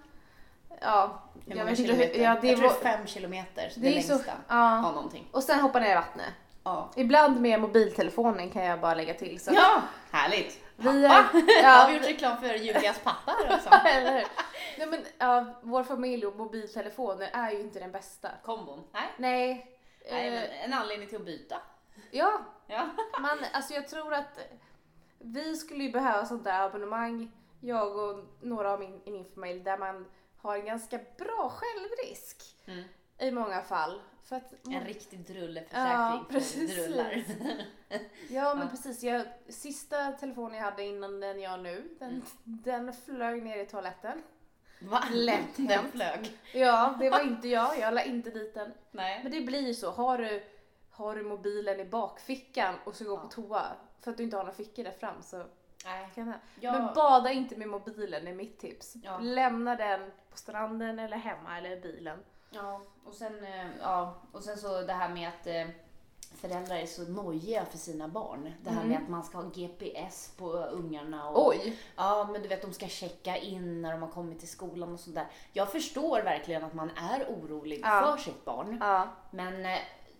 ja, 0.80 1.22
hur 1.46 1.56
jag 1.56 1.64
vet 1.64 1.78
inte 1.78 1.92
hur, 1.92 2.20
ja 2.22 2.38
det 2.40 2.48
jag 2.48 2.58
tror 2.58 2.68
var, 2.68 2.76
det 2.82 2.88
är 2.88 2.96
fem 2.96 3.06
kilometer, 3.06 3.72
det, 3.74 3.80
det 3.80 3.98
är 3.98 4.02
så, 4.02 4.12
längsta. 4.12 4.32
ja. 4.48 4.76
Ja, 4.76 4.80
någonting. 4.92 5.28
Och 5.32 5.42
sen 5.42 5.60
hoppa 5.60 5.80
ner 5.80 5.90
i 5.92 5.94
vattnet. 5.94 6.32
Ja. 6.64 6.90
Ibland 6.96 7.40
med 7.40 7.60
mobiltelefonen 7.60 8.50
kan 8.50 8.64
jag 8.64 8.80
bara 8.80 8.94
lägga 8.94 9.14
till. 9.14 9.40
Så. 9.40 9.50
ja, 9.54 9.82
härligt. 10.10 10.60
Vi 10.80 11.08
Pappa. 11.08 11.38
är- 11.38 11.62
Ja, 11.62 11.68
har 11.68 11.88
vi 11.90 11.96
gjort 11.96 12.06
reklam 12.06 12.36
för 12.40 12.54
Julias 12.54 12.98
pappa 13.04 13.36
också. 13.54 13.68
Eller 13.86 14.12
hur? 14.18 14.26
Nej 14.78 14.86
men 14.86 15.04
ja, 15.18 15.44
vår 15.62 15.82
familj 15.84 16.26
och 16.26 16.36
mobiltelefoner 16.36 17.30
är 17.32 17.50
ju 17.50 17.60
inte 17.60 17.78
den 17.78 17.92
bästa. 17.92 18.30
Kombon. 18.44 18.84
Nej, 18.92 19.08
Nej. 19.16 19.72
Nej 20.10 20.36
eh, 20.36 20.64
en 20.64 20.72
anledning 20.72 21.08
till 21.08 21.16
att 21.18 21.24
byta. 21.24 21.56
Ja, 22.10 22.40
Ja. 22.66 22.88
man, 23.20 23.38
alltså 23.52 23.74
jag 23.74 23.88
tror 23.88 24.14
att 24.14 24.38
vi 25.18 25.56
skulle 25.56 25.84
ju 25.84 25.90
behöva 25.92 26.26
sånt 26.26 26.44
där 26.44 26.60
abonnemang, 26.62 27.32
jag 27.60 27.96
och 27.98 28.24
några 28.40 28.72
av 28.72 28.80
min, 28.80 29.00
i 29.04 29.10
min 29.10 29.24
familj, 29.24 29.60
där 29.60 29.78
man 29.78 30.06
har 30.40 30.56
en 30.56 30.64
ganska 30.66 30.98
bra 31.18 31.52
självrisk 31.54 32.42
Mm. 32.66 32.84
I 33.18 33.30
många 33.30 33.62
fall. 33.62 34.00
För 34.22 34.36
att, 34.36 34.52
En 34.66 34.84
riktig 34.84 35.18
drulleförsäkring 35.26 35.92
Ja, 35.92 36.24
precis. 36.30 36.76
drullar. 36.76 37.12
ja 38.28 38.54
men 38.54 38.62
Ja. 38.64 38.68
precis, 38.70 39.02
jag, 39.02 39.26
sista 39.48 40.12
telefonen 40.12 40.56
jag 40.56 40.64
hade 40.64 40.84
innan 40.84 41.20
den 41.20 41.40
jag 41.40 41.60
nu, 41.60 41.88
den, 41.98 42.08
Mm. 42.10 42.22
den 42.44 42.92
flög 42.92 43.42
ner 43.42 43.58
i 43.58 43.66
toaletten. 43.66 44.22
Va? 44.80 45.04
Lätt 45.12 45.44
Den 45.56 45.90
flög. 45.92 46.38
Ja, 46.54 46.94
det 47.00 47.10
var 47.10 47.20
inte 47.26 47.48
jag, 47.48 47.78
jag 47.78 47.94
la 47.94 48.02
inte 48.02 48.30
dit 48.30 48.54
den. 48.54 48.72
Nej. 48.90 49.20
Men 49.22 49.32
det 49.32 49.40
blir 49.40 49.66
ju 49.66 49.74
så, 49.74 49.90
har 49.90 50.18
du, 50.18 50.42
har 50.90 51.16
du 51.16 51.22
mobilen 51.22 51.80
i 51.80 51.84
bakfickan 51.84 52.74
och 52.84 52.94
så 52.94 53.04
går 53.04 53.16
Ja. 53.16 53.22
på 53.22 53.28
toa 53.28 53.66
för 54.00 54.10
att 54.10 54.16
du 54.16 54.22
inte 54.22 54.36
har 54.36 54.44
några 54.44 54.56
fickor 54.56 54.84
där 54.84 54.92
fram 54.92 55.22
så 55.22 55.44
Nej. 55.84 56.08
kan 56.14 56.26
det 56.26 56.34
Jag, 56.60 56.72
Men 56.82 56.94
bada 56.94 57.32
inte 57.32 57.56
med 57.56 57.68
mobilen 57.68 58.26
är 58.28 58.34
mitt 58.34 58.58
tips. 58.58 58.94
Ja. 59.02 59.18
Lämna 59.18 59.76
den 59.76 60.10
på 60.30 60.36
stranden 60.36 60.98
eller 60.98 61.16
hemma 61.16 61.58
eller 61.58 61.70
i 61.70 61.80
bilen. 61.80 62.18
Ja, 62.50 62.80
och 63.04 63.14
sen, 63.14 63.44
eh, 63.44 63.66
ja, 63.80 64.14
och 64.32 64.42
sen 64.42 64.56
så 64.58 64.82
det 64.82 64.92
här 64.92 65.08
med 65.08 65.28
att 65.28 65.46
eh, 65.46 65.66
föräldrar 66.40 66.76
är 66.76 66.86
så 66.86 67.02
nojiga 67.02 67.64
för 67.64 67.78
sina 67.78 68.08
barn. 68.08 68.52
Det 68.64 68.70
här 68.70 68.76
Mm. 68.80 68.88
med 68.92 69.02
att 69.02 69.08
man 69.08 69.24
ska 69.24 69.38
ha 69.38 69.44
GPS 69.54 70.32
på 70.36 70.46
ungarna. 70.52 71.28
Och, 71.28 71.48
Oj! 71.48 71.78
Ja, 71.96 72.28
men 72.32 72.42
du 72.42 72.48
vet 72.48 72.62
de 72.62 72.72
ska 72.72 72.88
checka 72.88 73.36
in 73.36 73.82
när 73.82 73.92
de 73.92 74.02
har 74.02 74.08
kommit 74.10 74.38
till 74.38 74.48
skolan 74.48 74.92
och 74.94 75.00
sådär. 75.00 75.26
Jag 75.52 75.72
förstår 75.72 76.22
verkligen 76.22 76.64
att 76.64 76.74
man 76.74 76.90
är 76.90 77.24
orolig 77.24 77.80
Ja. 77.84 78.00
för 78.16 78.22
sitt 78.24 78.44
barn. 78.44 78.78
Ja. 78.80 79.08
Men 79.30 79.66
eh, 79.66 79.78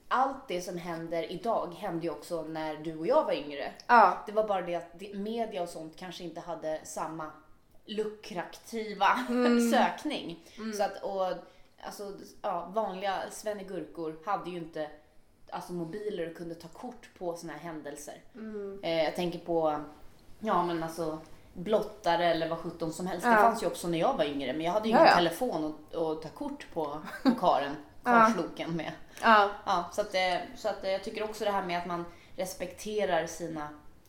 allt 0.08 0.48
det 0.48 0.62
som 0.62 0.78
händer 0.78 1.32
idag 1.32 1.74
hände 1.78 2.04
ju 2.06 2.10
också 2.12 2.42
när 2.42 2.76
du 2.76 2.98
och 2.98 3.06
jag 3.06 3.24
var 3.24 3.32
yngre. 3.32 3.72
Ja. 3.86 4.18
Det 4.26 4.32
var 4.32 4.48
bara 4.48 4.62
det 4.62 4.74
att 4.74 5.02
media 5.14 5.62
och 5.62 5.68
sånt 5.68 5.96
kanske 5.96 6.24
inte 6.24 6.40
hade 6.40 6.80
samma 6.84 7.30
lukrativa 7.84 9.06
Mm. 9.28 9.70
sökning. 9.72 10.44
Så 10.76 10.82
att, 10.82 11.02
och, 11.02 11.26
alltså, 11.82 12.12
ja, 12.42 12.70
vanliga 12.74 13.22
svennegurkor 13.30 14.16
hade 14.24 14.50
ju 14.50 14.56
inte 14.56 14.90
alltså 15.50 15.72
mobiler 15.72 16.30
och 16.30 16.36
kunde 16.36 16.54
ta 16.54 16.68
kort 16.68 17.08
på 17.18 17.36
såna 17.36 17.52
här 17.52 17.60
händelser. 17.60 18.14
Mm. 18.34 18.80
Eh, 18.82 19.04
jag 19.04 19.16
tänker 19.16 19.38
på, 19.38 19.80
ja 20.40 20.62
men 20.66 20.82
alltså 20.82 21.18
blottare 21.54 22.26
eller 22.26 22.48
vad 22.48 22.58
sjutton 22.58 22.92
som 22.92 23.06
helst. 23.06 23.24
Det 23.26 23.30
Ja. 23.30 23.36
fanns 23.36 23.62
ju 23.62 23.66
också 23.66 23.88
när 23.88 23.98
jag 23.98 24.16
var 24.16 24.24
yngre 24.24 24.52
men 24.52 24.62
jag 24.62 24.72
hade 24.72 24.88
ju 24.88 24.94
Ja, 24.94 24.98
ingen 25.00 25.10
ja. 25.10 25.16
telefon 25.16 25.74
att, 25.92 26.22
ta 26.22 26.28
kort 26.28 26.66
på, 26.74 27.00
på 27.22 27.30
karen, 27.40 27.76
Ja. 28.04 28.10
karsloken 28.10 28.76
med. 28.76 28.92
Ja. 29.22 29.50
Ja, 29.66 29.84
så 29.92 30.00
att, 30.00 30.14
eh, 30.14 30.36
så 30.56 30.68
att 30.68 30.84
eh, 30.84 30.90
jag 30.90 31.04
tycker 31.04 31.22
också 31.24 31.44
det 31.44 31.50
här 31.50 31.66
med 31.66 31.78
att 31.78 31.86
man 31.86 32.04
respekterar 32.36 33.26
sina, 33.26 33.68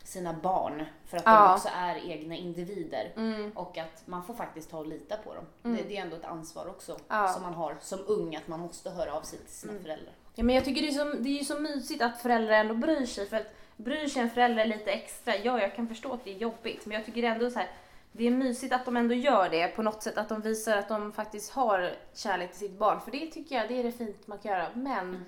sina 0.09 0.33
barn 0.33 0.85
för 1.05 1.17
att 1.17 1.25
de 1.25 1.31
Ja. 1.31 1.53
också 1.55 1.69
är 1.75 2.09
egna 2.11 2.35
individer. 2.35 3.13
Mm. 3.15 3.51
Och 3.55 3.77
att 3.77 4.07
man 4.07 4.23
får 4.23 4.33
faktiskt 4.33 4.69
ta 4.71 4.77
och 4.77 4.87
lita 4.87 5.17
på 5.17 5.33
dem. 5.33 5.45
Det, 5.75 5.83
det 5.83 5.97
är 5.97 6.01
ändå 6.01 6.15
ett 6.15 6.25
ansvar 6.25 6.67
också 6.67 6.97
Ja. 7.07 7.27
som 7.27 7.41
man 7.43 7.53
har 7.53 7.77
som 7.81 7.99
ung, 8.07 8.35
att 8.35 8.47
man 8.47 8.59
måste 8.59 8.89
höra 8.89 9.13
av 9.13 9.21
sig 9.21 9.39
till 9.39 9.53
sina 9.55 9.73
föräldrar. 9.73 10.13
Ja, 10.35 10.43
men 10.43 10.55
jag 10.55 10.65
tycker 10.65 10.81
det 10.81 10.87
är, 10.87 10.91
så, 10.91 11.03
det 11.03 11.29
är 11.29 11.37
ju 11.39 11.43
så 11.45 11.59
mysigt 11.59 12.01
att 12.01 12.21
föräldrar 12.21 12.53
ändå 12.55 12.73
bryr 12.73 13.05
sig. 13.05 13.25
För 13.25 13.37
att 13.37 13.53
bryr 13.77 14.07
sig 14.07 14.21
en 14.21 14.29
förälder 14.29 14.65
lite 14.65 14.91
extra, 14.91 15.37
ja 15.37 15.61
jag 15.61 15.75
kan 15.75 15.87
förstå 15.87 16.13
att 16.13 16.23
det 16.23 16.31
är 16.33 16.37
jobbigt. 16.37 16.85
Men 16.85 16.95
jag 16.97 17.05
tycker 17.05 17.23
ändå 17.23 17.49
så 17.49 17.59
här, 17.59 17.67
det 18.11 18.27
är 18.27 18.31
mysigt 18.31 18.73
att 18.73 18.85
de 18.85 18.97
ändå 18.97 19.15
gör 19.15 19.49
det 19.49 19.67
på 19.67 19.81
något 19.83 20.03
sätt. 20.03 20.17
Att 20.17 20.29
de 20.29 20.41
visar 20.41 20.77
att 20.77 20.87
de 20.87 21.11
faktiskt 21.11 21.51
har 21.51 21.93
kärlek 22.13 22.49
till 22.51 22.59
sitt 22.59 22.79
barn. 22.79 22.99
För 23.01 23.11
det 23.11 23.25
tycker 23.27 23.55
jag, 23.55 23.67
det 23.67 23.79
är 23.79 23.83
det 23.83 23.91
fint 23.91 24.27
man 24.27 24.37
kan 24.37 24.51
göra. 24.51 24.67
Men 24.73 25.25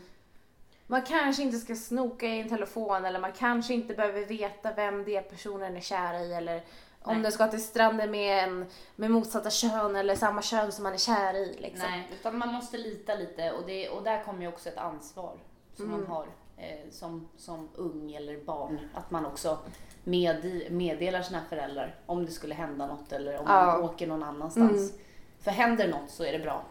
man 0.91 1.01
kanske 1.01 1.41
inte 1.43 1.57
ska 1.57 1.75
snoka 1.75 2.25
i 2.25 2.41
en 2.41 2.50
telefon 2.50 3.05
eller 3.05 3.19
man 3.19 3.31
kanske 3.31 3.74
inte 3.74 3.93
behöver 3.93 4.25
veta 4.25 4.74
vem 4.74 5.03
det 5.03 5.21
personen 5.21 5.77
är 5.77 5.81
kär 5.81 6.19
i. 6.24 6.33
Eller 6.33 6.63
om 7.01 7.13
Nej. 7.13 7.24
den 7.24 7.31
ska 7.31 7.48
till 7.48 7.63
stranden 7.63 8.12
med, 8.12 8.43
en, 8.43 8.65
med 8.95 9.12
motsatta 9.12 9.50
kön 9.50 9.95
eller 9.95 10.15
samma 10.15 10.41
kön 10.41 10.71
som 10.71 10.83
man 10.83 10.93
är 10.93 10.98
kär 10.98 11.33
i. 11.33 11.57
Liksom. 11.60 11.89
Nej, 11.91 12.07
utan 12.19 12.38
man 12.38 12.53
måste 12.53 12.77
lita 12.77 13.15
lite 13.15 13.51
och, 13.51 13.63
det, 13.67 13.89
och 13.89 14.03
där 14.03 14.24
kommer 14.24 14.41
ju 14.41 14.48
också 14.48 14.69
ett 14.69 14.77
ansvar 14.77 15.33
som 15.75 15.86
Mm. 15.86 16.00
man 16.00 16.07
har 16.10 16.25
eh, 16.57 16.89
som, 16.91 17.27
som 17.38 17.69
ung 17.75 18.12
eller 18.13 18.38
barn. 18.43 18.79
Att 18.93 19.12
man 19.12 19.25
också 19.25 19.57
med, 20.03 20.62
meddelar 20.71 21.21
sina 21.21 21.41
föräldrar 21.50 21.95
om 22.05 22.25
det 22.25 22.31
skulle 22.31 22.55
hända 22.55 22.88
något 22.88 23.12
eller 23.12 23.38
om 23.39 23.45
Ja. 23.48 23.65
man 23.65 23.81
åker 23.83 24.07
någon 24.07 24.24
annanstans. 24.24 24.91
Mm. 24.91 25.01
För 25.39 25.51
händer 25.51 25.88
något 25.88 26.10
så 26.10 26.24
är 26.24 26.31
det 26.31 26.39
bra. 26.39 26.62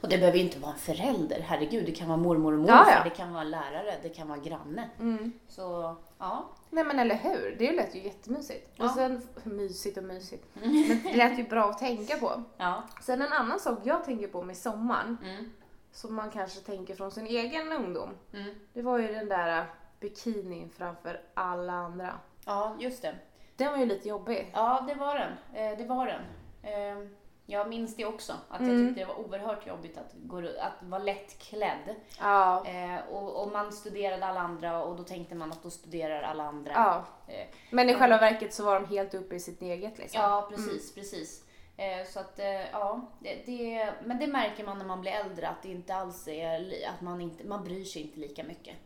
Och 0.00 0.08
det 0.08 0.18
behöver 0.18 0.38
ju 0.38 0.44
inte 0.44 0.58
vara 0.58 0.72
en 0.72 0.78
förälder, 0.78 1.40
herregud. 1.40 1.86
Det 1.86 1.92
kan 1.92 2.08
vara 2.08 2.18
mormor 2.18 2.52
och 2.52 2.68
Ja, 2.68 2.76
morfar, 2.76 2.90
ja. 2.90 3.04
det 3.04 3.10
kan 3.10 3.32
vara 3.32 3.44
lärare, 3.44 3.94
det 4.02 4.08
kan 4.08 4.28
vara 4.28 4.38
granne. 4.38 4.88
Mm. 5.00 5.32
Så 5.48 5.96
ja, 6.18 6.48
Nej 6.70 6.84
men 6.84 6.98
eller 6.98 7.14
hur, 7.14 7.56
det 7.58 7.72
lät 7.72 7.94
ju 7.94 8.00
jättemysigt. 8.02 8.70
Ja. 8.76 8.84
Och 8.84 8.90
sen, 8.90 9.22
mysigt 9.44 9.96
och 9.98 10.04
mysigt. 10.04 10.44
Men 10.54 11.00
det 11.02 11.16
lät 11.16 11.38
ju 11.38 11.44
bra 11.48 11.70
att 11.70 11.78
tänka 11.78 12.16
på. 12.16 12.42
ja. 12.56 12.82
Sen 13.02 13.22
en 13.22 13.32
annan 13.32 13.60
sak 13.60 13.78
jag 13.84 14.04
tänker 14.04 14.28
på 14.28 14.42
med 14.42 14.56
sommaren, 14.56 15.16
Mm. 15.22 15.50
som 15.92 16.14
man 16.14 16.30
kanske 16.30 16.60
tänker 16.60 16.94
från 16.94 17.10
sin 17.10 17.26
egen 17.26 17.72
ungdom. 17.72 18.10
Mm. 18.32 18.54
Det 18.72 18.82
var 18.82 18.98
ju 18.98 19.14
den 19.14 19.28
där 19.28 19.64
bikinin 20.00 20.70
framför 20.76 21.20
alla 21.34 21.72
andra. 21.72 22.18
Ja, 22.46 22.76
just 22.78 23.02
det. 23.02 23.14
Den 23.56 23.70
var 23.72 23.78
ju 23.78 23.86
lite 23.86 24.08
jobbig. 24.08 24.50
Ja, 24.54 24.84
det 24.88 24.94
var 24.94 25.14
den. 25.18 25.32
Eh, 25.54 25.78
det 25.78 25.84
var 25.84 26.06
den. 26.06 26.20
Eh, 26.62 27.08
jag 27.46 27.68
minns 27.68 27.96
det 27.96 28.04
också. 28.04 28.32
Att 28.48 28.60
jag 28.60 28.68
Mm. 28.70 28.86
tyckte 28.88 29.00
det 29.00 29.06
var 29.06 29.18
oerhört 29.28 29.66
jobbigt 29.66 29.98
att, 29.98 30.12
gå, 30.14 30.38
att 30.38 30.82
vara 30.82 31.02
lättklädd. 31.02 31.94
Ja. 32.20 32.66
Eh, 32.66 33.12
och, 33.14 33.42
och 33.42 33.52
man 33.52 33.72
studerade 33.72 34.26
alla 34.26 34.40
andra 34.40 34.82
och 34.84 34.96
då 34.96 35.02
tänkte 35.02 35.34
man 35.34 35.52
att 35.52 35.62
då 35.62 35.70
studerar 35.70 36.22
alla 36.22 36.44
andra. 36.44 36.72
ja. 36.74 37.04
Eh, 37.34 37.46
Men 37.70 37.90
i 37.90 37.94
själva 37.94 38.18
verket 38.18 38.54
så 38.54 38.64
var 38.64 38.80
de 38.80 38.86
helt 38.88 39.14
uppe 39.14 39.34
i 39.34 39.40
sitt 39.40 39.62
eget 39.62 39.98
liksom. 39.98 40.20
ja 40.22 40.46
precis, 40.50 40.94
precis. 40.94 41.44
Eh, 41.76 42.06
så 42.06 42.20
att, 42.20 42.38
eh, 42.38 42.70
ja, 42.72 43.00
det, 43.20 43.34
det, 43.46 43.92
men 44.04 44.18
det 44.18 44.26
märker 44.26 44.64
man 44.64 44.78
när 44.78 44.84
man 44.84 45.00
blir 45.00 45.12
äldre 45.12 45.48
att 45.48 45.62
det 45.62 45.68
inte 45.68 45.94
alls 45.94 46.28
är, 46.28 46.60
att 46.94 47.00
man 47.00 47.20
inte, 47.20 47.44
man 47.44 47.64
bryr 47.64 47.84
sig 47.84 48.02
inte 48.02 48.20
lika 48.20 48.42
mycket. 48.44 48.76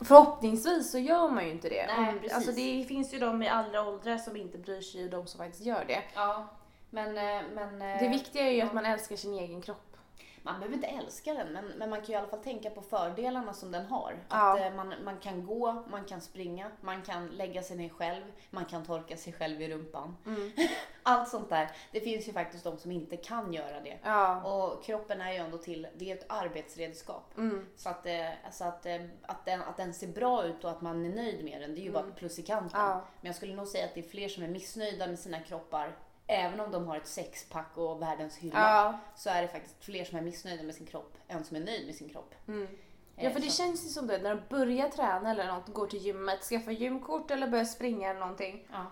Förhoppningsvis 0.00 0.90
så 0.92 0.98
gör 0.98 1.28
man 1.28 1.44
ju 1.44 1.50
inte 1.50 1.68
det. 1.68 1.86
Nej, 1.86 2.08
Om- 2.12 2.18
precis. 2.18 2.36
Alltså 2.36 2.52
det 2.52 2.84
finns 2.88 3.14
ju 3.14 3.18
de 3.18 3.42
i 3.42 3.48
alla 3.48 3.88
åldrar 3.88 4.16
som 4.18 4.36
inte 4.36 4.58
bryr 4.58 4.80
sig 4.80 5.04
och 5.04 5.10
de 5.10 5.26
som 5.26 5.38
faktiskt 5.38 5.64
gör 5.66 5.84
det. 5.88 6.02
Ja, 6.14 6.46
men, 6.90 7.18
eh, 7.18 7.48
men 7.54 7.82
eh, 7.82 8.00
Det 8.00 8.08
viktiga 8.08 8.42
är 8.42 8.52
ju 8.52 8.60
att 8.60 8.72
man 8.72 8.86
älskar 8.86 9.16
sin 9.16 9.34
egen 9.34 9.62
kropp. 9.62 9.88
Man 10.42 10.58
behöver 10.58 10.74
inte 10.74 10.86
älska 10.86 11.34
den, 11.34 11.52
men, 11.52 11.64
men 11.64 11.90
man 11.90 11.98
kan 11.98 12.06
ju 12.06 12.12
i 12.12 12.16
alla 12.16 12.28
fall 12.28 12.42
tänka 12.42 12.70
på 12.70 12.82
fördelarna 12.82 13.52
som 13.52 13.70
den 13.70 13.86
har. 13.86 14.18
Ja. 14.28 14.54
Att 14.54 14.60
eh, 14.60 14.74
man, 14.74 14.94
man 15.04 15.16
kan 15.18 15.46
gå, 15.46 15.84
man 15.90 16.04
kan 16.04 16.20
springa, 16.20 16.70
man 16.80 17.02
kan 17.02 17.26
lägga 17.26 17.62
sig 17.62 17.76
ner 17.76 17.88
själv, 17.88 18.22
man 18.50 18.64
kan 18.64 18.84
torka 18.84 19.16
sig 19.16 19.32
själv 19.32 19.62
i 19.62 19.74
rumpan. 19.74 20.16
Mm. 20.26 20.50
Allt 21.02 21.28
sånt 21.28 21.48
där. 21.48 21.70
Det 21.92 22.00
finns 22.00 22.28
ju 22.28 22.32
faktiskt 22.32 22.64
de 22.64 22.78
som 22.78 22.92
inte 22.92 23.16
kan 23.16 23.52
göra 23.52 23.80
det. 23.80 23.98
Ja. 24.02 24.42
Och 24.42 24.84
kroppen 24.84 25.20
är 25.20 25.32
ju 25.32 25.38
ändå 25.38 25.58
till, 25.58 25.86
det 25.96 26.10
är 26.10 26.16
ett 26.16 26.26
arbetsredskap. 26.28 27.32
Mm. 27.36 27.66
Så 27.76 27.88
att, 27.88 28.06
eh, 28.06 28.28
alltså 28.44 28.64
att, 28.64 28.86
eh, 28.86 29.00
att, 29.22 29.44
den, 29.44 29.62
att 29.62 29.76
den 29.76 29.94
ser 29.94 30.08
bra 30.08 30.44
ut 30.44 30.64
och 30.64 30.70
att 30.70 30.80
man 30.80 31.04
är 31.04 31.14
nöjd 31.16 31.44
med 31.44 31.60
den, 31.60 31.74
det 31.74 31.80
är 31.80 31.84
ju 31.84 31.92
bara 31.92 32.06
ett 32.08 32.16
plus 32.16 32.38
i 32.38 32.42
kanten. 32.42 32.80
Mm. 32.80 32.92
Ja. 32.92 33.04
Men 33.20 33.26
jag 33.26 33.36
skulle 33.36 33.54
nog 33.54 33.66
säga 33.66 33.84
att 33.84 33.94
det 33.94 34.00
är 34.00 34.08
fler 34.08 34.28
som 34.28 34.42
är 34.42 34.48
missnöjda 34.48 35.06
med 35.06 35.18
sina 35.18 35.40
kroppar, 35.40 35.96
även 36.28 36.60
om 36.60 36.70
de 36.70 36.86
har 36.86 36.96
ett 36.96 37.06
sexpack 37.06 37.70
och 37.78 38.02
världens 38.02 38.36
hylla 38.36 38.58
Ja. 38.60 38.98
så 39.16 39.30
är 39.30 39.42
det 39.42 39.48
faktiskt 39.48 39.84
fler 39.84 40.04
som 40.04 40.18
är 40.18 40.22
missnöjda 40.22 40.62
med 40.62 40.74
sin 40.74 40.86
kropp 40.86 41.18
än 41.28 41.44
som 41.44 41.56
är 41.56 41.60
nöjd 41.60 41.86
med 41.86 41.94
sin 41.94 42.08
kropp. 42.08 42.34
Mm. 42.48 42.62
Eh, 43.16 43.24
Ja 43.24 43.30
för 43.30 43.40
det 43.40 43.50
så- 43.50 43.62
känns 43.62 43.84
ju 43.84 43.88
som 43.88 44.06
det 44.06 44.18
när 44.18 44.34
de 44.34 44.40
börjar 44.48 44.88
träna 44.88 45.30
eller 45.30 45.46
något, 45.46 45.68
går 45.68 45.86
till 45.86 45.98
gymmet, 46.06 46.40
skaffar 46.42 46.72
gymkort 46.72 47.30
eller 47.30 47.48
börjar 47.48 47.64
springa 47.64 48.10
eller 48.10 48.20
någonting. 48.20 48.68
Ja. 48.72 48.86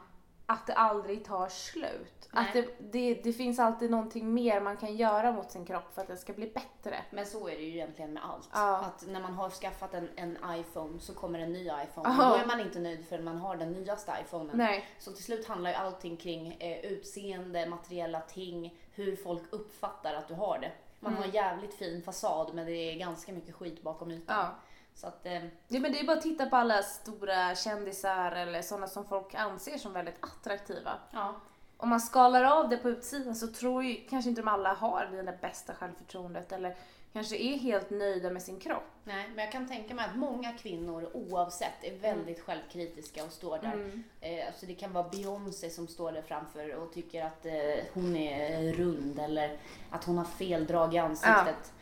Att 0.49 0.67
det 0.67 0.75
aldrig 0.75 1.25
tar 1.25 1.49
slut. 1.49 2.29
Nej. 2.33 2.47
Att 2.47 2.53
det, 2.53 2.67
det, 2.93 3.15
det 3.15 3.33
finns 3.33 3.59
alltid 3.59 3.91
någonting 3.91 4.35
mer 4.35 4.61
man 4.61 4.77
kan 4.77 4.97
göra 4.97 5.33
mot 5.33 5.51
sin 5.51 5.65
kropp 5.65 5.95
för 5.95 6.03
att 6.03 6.09
den 6.09 6.17
ska 6.19 6.33
bli 6.33 6.47
bättre. 6.51 6.97
Men 7.11 7.27
så 7.27 7.49
är 7.49 7.57
det 7.57 7.63
ju 7.63 7.71
egentligen 7.71 8.13
med 8.13 8.25
allt. 8.25 8.49
Ja. 8.53 8.79
Att 8.79 9.05
när 9.09 9.21
man 9.21 9.35
har 9.35 9.51
skaffat 9.51 9.95
en, 9.95 10.09
en 10.17 10.39
iPhone 10.51 11.01
så 11.01 11.15
kommer 11.15 11.39
en 11.39 11.53
ny 11.53 11.63
iPhone. 11.65 12.09
Aha. 12.09 12.29
Då 12.31 12.35
är 12.43 12.47
man 12.47 12.61
inte 12.61 12.79
nöjd 12.79 13.07
förrän 13.09 13.25
man 13.25 13.37
har 13.39 13.57
den 13.57 13.73
nyaste 13.73 14.13
iPhonen. 14.23 14.57
Nej. 14.59 14.85
Så 14.99 15.13
till 15.13 15.25
slut 15.25 15.47
handlar 15.49 15.71
ju 15.71 15.77
allting 15.77 16.17
kring 16.17 16.53
eh, 16.61 16.79
utseende, 16.85 17.67
materiella 17.67 18.21
ting, 18.21 18.79
hur 18.95 19.17
folk 19.17 19.43
uppfattar 19.51 20.15
att 20.15 20.29
du 20.29 20.35
har 20.35 20.59
det. 20.59 20.73
Man 21.01 21.13
Mm. 21.13 21.23
har 21.23 21.29
en 21.29 21.35
jävligt 21.35 21.75
fin 21.75 22.03
fasad 22.03 22.51
men 22.55 22.67
det 22.67 22.73
är 22.73 22.99
ganska 22.99 23.33
mycket 23.33 23.55
skit 23.55 23.83
bakom 23.83 24.11
ytan. 24.11 24.37
Ja. 24.39 24.55
Så 24.97 25.07
att, 25.07 25.27
eh, 25.27 25.43
Det, 25.69 25.81
men 25.81 25.93
det 25.93 26.01
är 26.01 26.07
bara 26.07 26.17
att 26.17 26.23
titta 26.23 26.47
på 26.47 26.57
alla 26.57 26.83
stora 26.83 27.55
kändisar 27.55 28.33
eller 28.33 28.63
sådana 28.63 28.87
som 28.87 29.05
folk 29.05 29.35
anser 29.35 29.79
som 29.79 29.93
väldigt 29.93 30.25
attraktiva. 30.25 30.99
ja. 31.11 31.35
Om 31.79 31.89
man 31.89 32.01
skalar 32.01 32.45
av 32.45 32.69
det 32.69 32.77
på 32.77 32.91
utsidan 32.91 33.35
så 33.35 33.47
tror 33.47 33.85
ju 33.85 33.95
kanske 34.11 34.31
inte 34.31 34.43
de 34.43 34.49
alla 34.49 34.73
har 34.75 35.09
det 35.13 35.23
där 35.23 35.39
bästa 35.41 35.75
självförtroendet 35.75 36.53
eller 36.53 36.77
kanske 37.13 37.37
är 37.37 37.59
helt 37.59 37.91
nöjda 37.91 38.31
med 38.31 38.43
sin 38.43 38.61
kropp. 38.61 38.83
Nej, 39.05 39.29
men 39.29 39.45
jag 39.45 39.53
kan 39.53 39.69
tänka 39.69 39.95
mig 39.95 40.05
att 40.05 40.17
många 40.17 40.53
kvinnor 40.53 41.11
oavsett 41.15 41.85
är 41.85 41.99
väldigt 41.99 42.41
självkritiska 42.41 43.25
och 43.25 43.33
står 43.33 43.59
där. 43.59 43.73
Mm. 43.73 44.05
Eh, 44.21 44.47
alltså 44.47 44.67
det 44.67 44.75
kan 44.75 44.93
vara 44.93 45.09
Beyoncé 45.09 45.71
som 45.71 45.89
står 45.89 46.13
där 46.13 46.23
framför 46.23 46.75
och 46.75 46.93
tycker 46.93 47.25
att 47.25 47.47
eh, 47.47 47.85
hon 47.95 48.17
är 48.17 48.73
rund 48.73 49.19
eller 49.19 49.59
att 49.91 50.05
hon 50.05 50.19
har 50.19 50.25
fel 50.25 50.67
drag 50.67 50.95
i 50.95 50.99
ansiktet. 50.99 51.73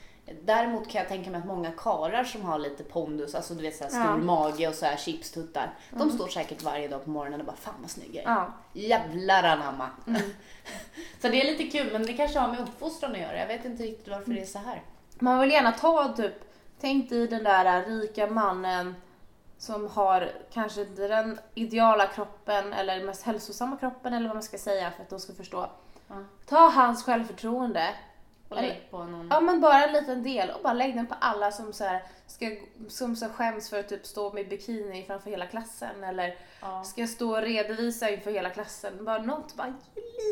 Däremot 0.43 0.89
kan 0.89 0.99
jag 0.99 1.09
tänka 1.09 1.31
mig 1.31 1.41
att 1.41 1.47
många 1.47 1.71
karar 1.71 2.25
som 2.25 2.43
har 2.43 2.59
lite 2.59 2.85
pondus, 2.85 3.35
alltså 3.35 3.55
du 3.55 3.63
vet 3.63 3.77
såhär 3.77 3.91
stor 3.91 4.03
Ja. 4.03 4.09
Mm. 4.09 4.27
mage 4.27 4.69
och 4.69 4.75
så 4.75 4.87
här 4.87 4.97
chipstuttar. 4.97 5.75
De 5.91 6.11
står 6.11 6.29
säkert 6.29 6.63
varje 6.63 6.89
dag 6.89 7.05
på 7.05 7.11
morgonen 7.11 7.41
och 7.41 7.47
bara 7.47 7.57
fan 7.57 7.75
vad 7.81 7.91
snygg 7.91 8.15
jag 8.15 8.25
är. 8.25 8.31
Ja. 8.31 8.47
Jävlar 8.73 9.43
anamma. 9.43 9.91
Mm. 10.07 10.23
så 11.23 11.29
det 11.29 11.41
är 11.41 11.45
lite 11.45 11.79
kul 11.79 11.93
men 11.93 12.03
det 12.07 12.13
kanske 12.13 12.39
har 12.39 12.49
med 12.49 12.61
uppfostran 12.61 13.13
att 13.13 13.19
göra. 13.19 13.39
Jag 13.39 13.47
vet 13.47 13.65
inte 13.65 13.83
riktigt 13.83 14.09
varför 14.09 14.35
det 14.35 14.41
är 14.41 14.47
så 14.47 14.59
här. 14.59 14.83
Man 15.19 15.41
vill 15.41 15.51
gärna 15.51 15.73
ta 15.73 16.13
typ, 16.17 16.35
tänk 16.81 17.11
dig 17.11 17.29
den 17.29 17.45
där 17.45 17.85
rika 17.85 18.27
mannen 18.27 18.95
som 19.59 19.89
har 19.89 20.31
kanske 20.53 20.81
inte 20.81 21.09
den 21.09 21.41
ideala 21.55 22.07
kroppen 22.07 22.73
eller 22.73 22.97
den 22.97 23.07
mest 23.07 23.23
hälsosamma 23.23 23.77
kroppen 23.77 24.15
eller 24.15 24.27
vad 24.29 24.37
man 24.37 24.43
ska 24.43 24.59
säga 24.59 24.91
för 24.91 25.03
att 25.03 25.11
de 25.11 25.21
ska 25.21 25.33
förstå. 25.33 25.71
Ta 26.47 26.69
hans 26.69 27.05
självförtroende, 27.05 27.95
Och 28.49 28.57
lägg. 28.57 28.89
Ja 29.35 29.41
men 29.41 29.61
bara 29.61 29.85
en 29.85 29.93
liten 29.93 30.23
del 30.23 30.51
och 30.51 30.63
bara 30.63 30.73
lägg 30.73 30.95
den 30.97 31.07
på 31.07 31.15
alla 31.21 31.51
som 31.53 31.73
så 31.73 31.85
här 31.85 32.03
ska, 32.27 32.47
som 32.89 33.17
så 33.17 33.29
skäms 33.29 33.71
för 33.71 33.81
att 33.81 33.89
typ 33.89 34.07
stå 34.07 34.33
med 34.33 34.49
bikini 34.49 35.05
framför 35.07 35.31
hela 35.31 35.47
klassen 35.47 36.05
eller 36.05 36.37
Ja. 36.61 36.85
ska 36.85 37.07
stå 37.07 37.31
och 37.37 37.43
redovisa 37.43 38.11
inför 38.11 38.31
hela 38.31 38.51
klassen. 38.51 39.05
Bara 39.05 39.23
något, 39.23 39.55
bara 39.57 39.75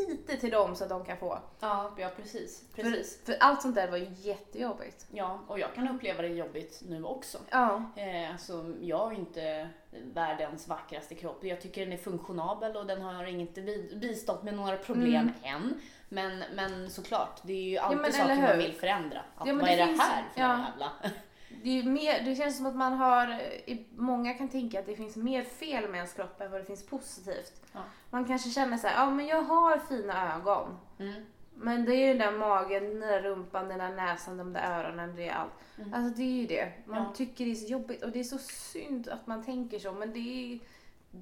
lite 0.09 0.37
till 0.37 0.51
dem 0.51 0.75
så 0.75 0.83
att 0.83 0.89
de 0.89 1.05
kan 1.05 1.17
få. 1.17 1.39
Ja, 1.59 1.91
ja 1.97 2.09
precis. 2.17 2.63
precis. 2.75 3.17
För, 3.25 3.25
för 3.31 3.37
allt 3.39 3.61
sånt 3.61 3.75
där 3.75 3.87
var 3.91 3.97
ju 3.97 4.07
jättejobbigt. 4.17 5.05
Ja, 5.11 5.39
och 5.47 5.59
jag 5.59 5.73
kan 5.75 5.87
uppleva 5.95 6.21
det 6.21 6.27
jobbigt 6.27 6.81
nu 6.87 7.03
också. 7.03 7.37
Ja. 7.49 7.83
Eh, 7.95 8.31
alltså, 8.31 8.73
jag 8.81 9.13
ju 9.13 9.19
inte 9.19 9.69
världens 10.13 10.67
vackraste 10.67 11.15
kropp. 11.15 11.43
Jag 11.43 11.61
tycker 11.61 11.81
den 11.81 11.93
är 11.93 11.97
funktionabel 11.97 12.75
och 12.77 12.85
den 12.85 13.01
har 13.01 13.25
inte 13.25 13.61
bi- 13.61 13.95
bistått 13.95 14.43
med 14.43 14.53
några 14.53 14.77
problem 14.77 15.31
än. 15.43 15.81
Men, 16.13 16.43
men 16.55 16.89
såklart, 16.89 17.39
det 17.43 17.53
är 17.53 17.63
ju 17.69 17.77
alltid 17.77 18.01
men 18.01 18.13
saker 18.13 18.41
man 18.41 18.57
vill 18.57 18.73
förändra. 18.73 19.19
Att, 19.37 19.47
Ja, 19.47 19.53
vad 19.53 19.63
det 19.65 19.71
är 19.73 19.77
det 19.77 19.85
finns- 19.87 20.01
här 20.01 20.23
för 20.33 20.41
ja. 20.41 20.47
jävla... 20.47 20.91
Det, 21.63 21.79
är 21.79 21.83
mer, 21.83 22.21
det 22.25 22.35
känns 22.35 22.57
som 22.57 22.65
att 22.65 22.75
man 22.75 22.93
har, 22.93 23.41
många 23.97 24.33
kan 24.33 24.47
tänka 24.49 24.79
att 24.79 24.85
det 24.85 24.95
finns 24.95 25.15
mer 25.15 25.43
fel 25.43 25.89
med 25.89 25.95
ens 25.97 26.13
kropp 26.13 26.41
än 26.41 26.51
vad 26.51 26.61
det 26.61 26.65
finns 26.65 26.85
positivt. 26.85 27.61
Ja. 27.73 27.79
Man 28.09 28.25
kanske 28.25 28.49
känner 28.49 28.77
så 28.77 28.87
här, 28.87 28.95
ja 29.05 29.09
men 29.11 29.27
jag 29.27 29.41
har 29.41 29.77
fina 29.77 30.35
ögon. 30.35 30.77
Mm. 30.99 31.25
Men 31.55 31.85
det 31.85 31.95
är 31.95 32.07
ju 32.07 32.07
den 32.07 32.17
där 32.17 32.31
magen, 32.39 32.83
den 32.83 32.99
där 32.99 33.21
rumpan, 33.21 33.67
den 33.67 33.77
där 33.79 33.89
näsan, 33.91 34.37
de 34.37 34.53
där 34.53 34.79
öronen, 34.79 35.15
det 35.15 35.27
är 35.29 35.33
allt. 35.33 35.51
Mm. 35.77 35.93
Alltså 35.93 36.17
det 36.17 36.23
är 36.23 36.41
ju 36.41 36.45
det. 36.47 36.71
Man 36.85 37.03
Ja. 37.03 37.13
tycker 37.15 37.45
det 37.45 37.51
är 37.51 37.55
så 37.55 37.71
jobbigt 37.71 38.03
och 38.03 38.11
det 38.11 38.19
är 38.19 38.23
så 38.23 38.37
synd 38.37 39.07
att 39.09 39.27
man 39.27 39.43
tänker 39.43 39.79
så 39.79 39.91
men 39.91 40.13
det 40.13 40.19
är, 40.19 40.59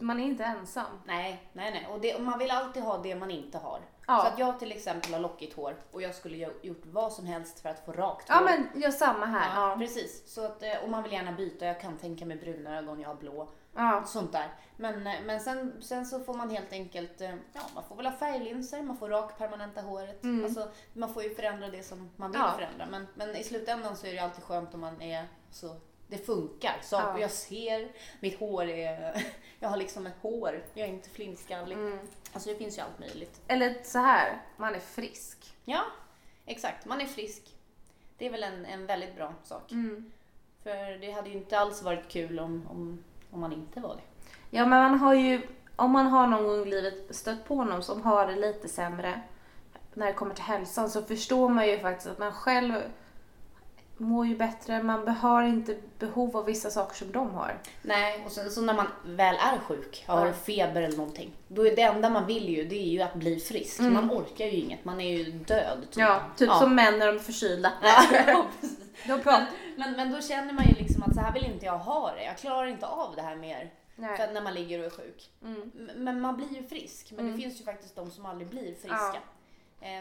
man 0.03 0.19
är 0.19 0.24
inte 0.25 0.43
ensam. 0.43 0.86
Nej, 1.05 1.43
nej, 1.53 1.71
nej. 1.71 1.88
Och, 1.91 2.01
det, 2.01 2.15
och 2.15 2.21
man 2.21 2.39
vill 2.39 2.51
alltid 2.51 2.83
ha 2.83 2.98
det 2.98 3.15
man 3.15 3.31
inte 3.31 3.57
har. 3.57 3.79
Ja. 4.12 4.22
Så 4.22 4.27
att 4.27 4.39
jag 4.39 4.60
till 4.60 4.72
exempel 4.72 5.13
har 5.13 5.20
lockigt 5.20 5.56
hår 5.56 5.75
och 5.91 6.01
jag 6.01 6.15
skulle 6.15 6.38
gjort 6.62 6.82
vad 6.86 7.13
som 7.13 7.25
helst 7.25 7.60
för 7.60 7.70
att 7.70 7.86
få 7.86 7.91
rakt 7.91 8.25
Ja 8.30 8.36
hår. 8.36 8.44
men 8.46 8.82
gör 8.82 8.91
samma 8.91 9.25
här. 9.25 9.56
Ja, 9.62 9.70
Ja. 9.70 9.75
precis. 9.77 10.34
Så 10.34 10.46
att, 10.46 10.63
eh, 10.63 10.77
och 10.84 10.89
man 10.89 11.03
vill 11.03 11.12
gärna 11.12 11.32
byta. 11.32 11.65
Jag 11.65 11.80
kan 11.82 11.98
tänka 11.98 12.25
mig 12.25 12.38
bruna 12.38 12.77
ögon, 12.77 13.00
jag 13.00 13.08
har 13.10 13.15
blå. 13.15 13.50
Ja. 13.75 14.03
Sånt 14.06 14.32
där. 14.32 14.48
Men, 14.77 15.08
eh, 15.08 15.13
men 15.25 15.39
sen, 15.39 15.82
sen 15.82 16.06
så 16.06 16.20
får 16.20 16.34
man 16.34 16.50
helt 16.50 16.72
enkelt, 16.74 17.22
eh, 17.22 17.30
ja 17.53 17.62
man 17.75 17.84
får 17.84 17.96
väl 17.96 18.06
ha 18.06 18.13
färglinser, 18.13 18.82
man 18.82 18.98
får 18.98 19.10
rak 19.10 19.38
permanenta 19.38 19.82
håret. 19.82 20.24
Mm. 20.24 20.46
Alltså, 20.46 20.68
man 20.94 21.13
får 21.13 21.24
ju 21.24 21.36
förändra 21.36 21.68
det 21.68 21.84
som 21.84 22.10
man 22.15 22.32
vill 22.32 22.41
Ja. 22.41 22.51
förändra. 22.56 22.86
Men, 22.86 23.08
men 23.15 23.36
i 23.36 23.44
slutändan 23.44 23.96
så 23.96 24.08
är 24.08 24.12
det 24.13 24.20
alltid 24.20 24.44
skönt 24.44 24.74
om 24.74 24.80
man 24.80 25.01
är 25.01 25.25
så 25.51 25.75
det 26.12 26.18
funkar. 26.18 26.77
Så 26.82 26.96
Ja. 26.96 27.20
jag 27.20 27.32
ser, 27.32 27.91
mitt 28.20 28.39
hår 28.39 28.63
är, 28.70 29.24
jag 29.60 29.70
har 29.70 29.77
liksom 29.77 30.08
ett 30.08 30.15
hår, 30.22 30.63
jag 30.74 30.88
är 30.88 30.94
inte 30.94 31.10
flintskallig. 31.10 31.75
Mm. 31.75 32.00
Alltså 32.34 32.50
det 32.50 32.56
finns 32.56 32.77
ju 32.77 32.82
allt 32.82 33.00
möjligt. 33.00 33.41
Eller 33.48 33.75
så 33.84 34.00
här, 34.00 34.41
man 34.58 34.75
är 34.75 34.80
frisk. 34.80 35.53
Ja, 35.65 35.82
exakt. 36.46 36.86
Man 36.86 37.01
är 37.01 37.06
frisk. 37.06 37.56
Det 38.18 38.25
är 38.25 38.30
väl 38.30 38.44
en, 38.44 38.65
en 38.65 38.86
väldigt 38.86 39.15
bra 39.15 39.34
sak. 39.44 39.72
Mm. 39.72 40.12
För 40.63 40.98
det 41.01 41.12
hade 41.12 41.30
ju 41.30 41.36
inte 41.38 41.60
alls 41.60 41.82
varit 41.84 42.08
kul 42.10 42.39
om, 42.39 42.68
om, 42.70 43.03
om 43.32 43.39
man 43.39 43.53
inte 43.53 43.80
var 43.80 43.96
det. 43.96 44.01
Ja 44.50 44.65
men 44.65 44.80
man 44.91 45.00
har 45.00 45.13
ju, 45.13 45.41
om 45.75 45.91
man 45.91 46.08
har 46.08 46.27
någon 46.27 46.44
gång 46.48 46.62
i 46.62 46.70
livet 46.70 47.15
stött 47.15 47.46
på 47.46 47.63
någon 47.63 47.84
som 47.84 48.01
har 48.01 48.27
det 48.27 48.36
lite 48.36 48.70
sämre 48.70 49.22
när 49.94 50.06
det 50.06 50.13
kommer 50.13 50.36
till 50.36 50.44
hälsan 50.44 50.89
så 50.89 51.01
förstår 51.01 51.50
man 51.50 51.68
ju 51.68 51.80
faktiskt 51.80 52.08
att 52.10 52.20
man 52.20 52.32
själv 52.34 52.74
mår 54.01 54.25
ju 54.27 54.36
bättre, 54.38 54.84
man 54.84 55.08
har 55.08 55.43
inte 55.43 55.77
behov 56.00 56.38
av 56.38 56.46
vissa 56.46 56.70
saker 56.70 56.96
som 56.96 57.12
de 57.12 57.29
har. 57.31 57.58
Nej, 57.81 58.24
och 58.25 58.31
sen 58.31 58.51
så 58.51 58.62
när 58.62 58.74
man 58.74 58.88
väl 59.05 59.36
är 59.36 59.58
sjuk, 59.60 60.03
har 60.08 60.27
Ja. 60.27 60.34
feber 60.34 60.81
eller 60.81 60.98
någonting, 60.98 61.31
då 61.48 61.67
är 61.67 61.75
det 61.75 61.81
enda 61.81 62.10
man 62.10 62.25
vill 62.27 62.50
ju, 62.50 62.65
det 62.65 62.75
är 62.75 62.88
ju 62.89 63.01
att 63.01 63.13
bli 63.13 63.39
frisk. 63.39 63.79
Man 63.79 64.12
orkar 64.12 64.46
ju 64.46 64.51
inget, 64.51 64.86
man 64.86 65.01
är 65.01 65.17
ju 65.17 65.31
död. 65.31 65.77
Typ. 65.91 65.98
Mm. 65.98 66.10
Ja, 66.10 66.22
typ 66.38 66.51
som 66.51 66.75
män 66.75 67.00
när 67.00 67.08
de 67.08 67.15
är 67.15 67.20
förkylda. 67.20 67.72
Ja, 69.08 69.17
pratar. 69.24 69.48
men, 69.77 69.91
men 69.91 70.12
då 70.12 70.22
känner 70.22 70.53
man 70.53 70.65
ju 70.65 70.74
liksom 70.74 71.03
att 71.03 71.15
så 71.15 71.22
här 71.22 71.34
vill 71.34 71.46
inte 71.46 71.65
jag 71.65 71.77
ha 71.77 72.12
det. 72.12 72.24
Jag 72.24 72.38
klarar 72.38 72.67
inte 72.67 72.86
av 72.88 73.15
det 73.15 73.22
här 73.22 73.36
mer. 73.36 73.72
Nej. 73.96 74.17
För 74.17 74.34
när 74.34 74.41
man 74.41 74.53
ligger 74.53 74.79
och 74.79 74.86
är 74.86 74.89
sjuk. 74.89 75.29
Mm. 75.43 75.72
Men 75.96 76.22
man 76.22 76.38
blir 76.38 76.53
ju 76.53 76.67
frisk. 76.67 77.12
Men 77.15 77.31
det 77.31 77.38
finns 77.38 77.60
ju 77.62 77.63
faktiskt 77.65 77.96
de 77.96 78.12
som 78.12 78.25
aldrig 78.25 78.50
blir 78.50 78.74
friska. 78.75 79.13
Eh, 79.15 79.20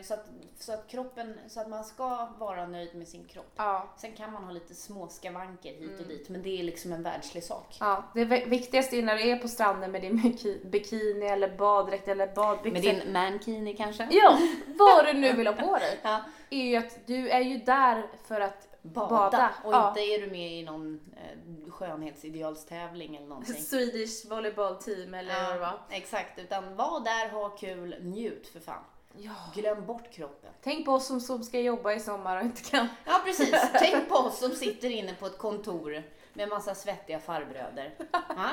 Så, 0.04 0.14
att, 0.14 0.26
så 0.58 0.72
att 0.72 0.88
kroppen, 0.88 1.38
så 1.48 1.60
att 1.60 1.68
man 1.68 1.84
ska 1.84 2.28
vara 2.38 2.66
nöjd 2.66 2.94
med 2.94 3.08
sin 3.08 3.24
kropp. 3.24 3.52
Ja. 3.56 3.88
Sen 3.96 4.12
kan 4.12 4.32
man 4.32 4.44
ha 4.44 4.52
lite 4.52 4.74
små 4.74 5.08
skavanker 5.08 5.72
hit 5.72 6.00
och 6.00 6.06
dit, 6.06 6.28
men 6.28 6.42
det 6.42 6.60
är 6.60 6.62
liksom 6.62 6.92
en 6.92 7.02
världslig 7.02 7.44
sak. 7.44 7.76
Ja, 7.80 8.04
det 8.14 8.24
vi- 8.24 8.44
viktigaste 8.44 8.96
är 8.96 9.02
när 9.02 9.16
du 9.16 9.22
är 9.30 9.36
på 9.36 9.48
stranden 9.48 9.90
med 9.92 10.02
din 10.02 10.18
biki- 10.18 10.70
bikini 10.70 11.26
eller 11.26 11.56
baddräkt 11.56 12.08
eller 12.08 12.26
badbyxor. 12.34 12.72
Med 12.72 12.82
din 13.04 13.12
mankini 13.12 13.76
kanske? 13.76 14.08
Ja, 14.10 14.38
vad 14.66 15.06
du 15.06 15.12
nu 15.12 15.32
vill 15.32 15.46
ha 15.46 15.54
på 15.54 15.74
dig. 15.80 15.98
Ja. 16.02 16.20
Är 16.50 16.62
ju 16.64 16.76
att 16.76 17.06
du 17.06 17.28
är 17.30 17.40
ju 17.40 17.58
där 17.58 18.06
för 18.28 18.40
att 18.40 18.66
Bada. 18.82 19.08
bada. 19.08 19.50
Och 19.64 19.72
Ja. 19.72 19.88
inte 19.88 20.00
är 20.00 20.20
du 20.20 20.30
med 20.30 20.52
i 20.52 20.62
någon 20.62 21.00
eh, 21.16 21.70
skönhetsidealstävling 21.70 23.16
eller 23.16 23.26
någonting. 23.26 23.54
Swedish 23.54 24.30
volleyball 24.30 24.76
team 24.76 25.14
eller 25.14 25.44
vad 25.46 25.54
det 25.54 25.60
var. 25.60 25.80
exakt, 25.90 26.38
utan 26.38 26.76
var 26.76 27.00
där, 27.00 27.28
ha 27.30 27.48
kul, 27.48 27.96
njut 28.00 28.48
för 28.48 28.60
fan. 28.60 28.84
Ja. 29.16 29.32
Glöm 29.54 29.86
bort 29.86 30.10
kroppen. 30.12 30.50
Tänk 30.62 30.86
på 30.86 30.92
oss 30.92 31.06
som, 31.06 31.20
som 31.20 31.42
ska 31.42 31.60
jobba 31.60 31.92
i 31.92 32.00
sommar 32.00 32.36
och 32.36 32.42
inte 32.42 32.62
kan. 32.62 32.88
Ja 33.04 33.20
precis, 33.24 33.54
tänk 33.78 34.08
på 34.08 34.14
oss 34.14 34.38
som 34.38 34.50
sitter 34.50 34.90
inne 34.90 35.14
på 35.14 35.26
ett 35.26 35.38
kontor 35.38 36.02
med 36.32 36.48
massa 36.48 36.74
svettiga 36.74 37.20
farbröder. 37.20 37.94
Ja? 38.12 38.48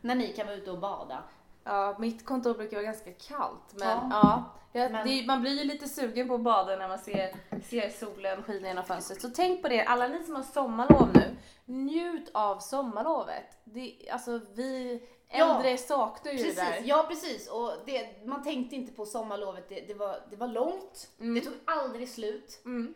När 0.00 0.14
ni 0.14 0.32
kan 0.32 0.46
vara 0.46 0.56
ute 0.56 0.70
och 0.70 0.78
bada. 0.78 1.22
Ja, 1.64 1.96
mitt 1.98 2.24
kontor 2.26 2.54
brukar 2.54 2.76
vara 2.76 2.84
ganska 2.86 3.12
kallt. 3.12 3.72
Men 3.74 3.88
Ja. 4.10 4.44
ja, 4.72 4.88
Men- 4.88 5.06
det, 5.06 5.26
man 5.26 5.40
blir 5.40 5.58
ju 5.58 5.64
lite 5.64 5.88
sugen 5.88 6.28
på 6.28 6.34
att 6.34 6.40
bada 6.40 6.76
när 6.76 6.88
man 6.88 6.98
ser, 6.98 7.34
ser 7.68 7.90
solen 7.90 8.42
skina 8.42 8.68
genom 8.68 8.84
fönstret. 8.84 9.20
Så 9.22 9.28
tänk 9.30 9.62
på 9.62 9.68
det, 9.68 9.84
alla 9.84 10.08
ni 10.08 10.24
som 10.24 10.34
har 10.36 10.42
sommarlov 10.42 11.08
nu. 11.14 11.36
Njut 11.64 12.30
av 12.34 12.58
sommarlovet. 12.58 13.44
Det, 13.64 14.08
alltså 14.12 14.40
vi 14.54 15.02
Ja, 15.34 15.56
äldre 15.56 15.78
saknar 15.78 16.32
ju 16.32 16.38
det 16.38 16.44
Precis, 16.44 16.58
där. 16.60 16.82
ja 16.84 17.04
precis. 17.08 17.48
Och 17.48 17.72
det, 17.86 18.26
man 18.26 18.42
tänkte 18.42 18.76
inte 18.76 18.92
på 18.92 19.06
sommarlovet, 19.06 19.68
det, 19.68 19.80
det, 19.80 19.94
var, 19.94 20.20
det 20.30 20.36
var 20.36 20.48
långt, 20.48 21.10
det 21.18 21.40
tog 21.40 21.52
aldrig 21.64 22.08
slut. 22.08 22.60
Mm. 22.64 22.94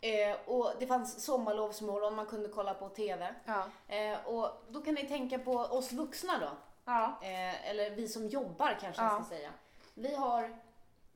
Eh, 0.00 0.36
och 0.46 0.72
det 0.78 0.86
fanns 0.86 1.24
sommarlovsmorgon 1.24 2.14
man 2.14 2.26
kunde 2.26 2.48
kolla 2.48 2.74
på 2.74 2.88
TV. 2.88 3.34
Ja. 3.44 3.64
Eh, 3.94 4.26
och 4.26 4.64
då 4.70 4.80
kan 4.80 4.94
ni 4.94 5.08
tänka 5.08 5.38
på 5.38 5.52
oss 5.52 5.92
vuxna 5.92 6.38
då. 6.38 6.50
Ja. 6.84 7.18
Eh, 7.22 7.70
eller 7.70 7.90
vi 7.90 8.08
som 8.08 8.28
jobbar 8.28 8.78
kanske 8.80 9.02
jag 9.02 9.12
Ja. 9.12 9.24
ska 9.24 9.34
säga. 9.34 9.50
Vi 9.94 10.14
har, 10.14 10.56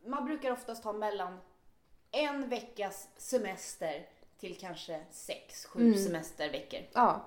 man 0.06 0.24
brukar 0.24 0.50
oftast 0.52 0.84
ha 0.84 0.92
mellan 0.92 1.40
en 2.10 2.48
veckas 2.48 3.08
semester 3.16 4.06
till 4.40 4.56
kanske 4.60 5.00
sex, 5.10 5.66
sju 5.66 5.80
Mm. 5.80 5.98
semesterveckor. 6.04 6.80
Ja. 6.92 7.20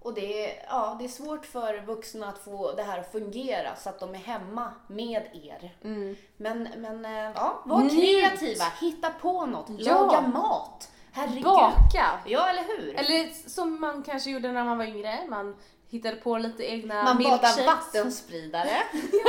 Och 0.00 0.14
det 0.14 0.44
är, 0.50 0.66
ja, 0.68 0.96
det 0.98 1.04
är 1.04 1.08
svårt 1.08 1.46
för 1.46 1.80
vuxna 1.80 2.28
att 2.28 2.38
få 2.38 2.72
det 2.72 2.82
här 2.82 2.98
att 2.98 3.12
fungera 3.12 3.76
så 3.76 3.88
att 3.88 4.00
de 4.00 4.14
är 4.14 4.18
hemma 4.18 4.72
med 4.88 5.22
er. 5.32 5.76
Mm. 5.84 6.16
Men, 6.36 6.68
men 6.76 7.04
eh, 7.04 7.32
ja, 7.34 7.62
var 7.64 7.80
Njut. 7.82 7.92
kreativa, 7.92 8.64
hitta 8.80 9.10
på 9.10 9.46
något, 9.46 9.66
Ja. 9.78 9.94
laga 10.02 10.20
mat. 10.20 10.90
Herregud. 11.12 11.42
Baka! 11.44 12.20
Ja, 12.26 12.48
eller 12.48 12.62
hur? 12.62 12.94
Eller 12.96 13.48
som 13.50 13.80
man 13.80 14.02
kanske 14.02 14.30
gjorde 14.30 14.52
när 14.52 14.64
man 14.64 14.78
var 14.78 14.84
yngre. 14.84 15.20
Man 15.28 15.56
hittade 15.88 16.16
på 16.16 16.38
lite 16.38 16.64
egna 16.64 17.02
Man 17.02 17.16
milkshakes. 17.18 17.66
vattenspridare. 17.66 18.70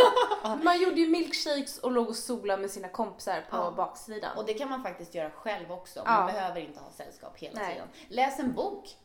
Man 0.64 0.82
gjorde 0.82 1.00
ju 1.02 1.08
milkshakes 1.08 1.78
och 1.80 1.92
låg 1.92 2.10
och 2.10 2.16
solade 2.16 2.62
med 2.62 2.72
sina 2.72 2.88
kompisar 2.88 3.42
på 3.50 3.58
Ja. 3.58 3.74
baksidan. 3.78 4.38
Och 4.38 4.46
det 4.46 4.54
kan 4.54 4.70
man 4.70 4.84
faktiskt 4.84 5.16
göra 5.16 5.30
själv 5.30 5.72
också. 5.72 6.02
Ja. 6.06 6.12
Man 6.12 6.26
behöver 6.34 6.62
inte 6.62 6.80
ha 6.80 6.92
sällskap 6.92 7.38
hela 7.38 7.60
Nej. 7.60 7.74
tiden. 7.74 7.88
Läs 8.08 8.40
en 8.40 8.54
bok. 8.54 8.96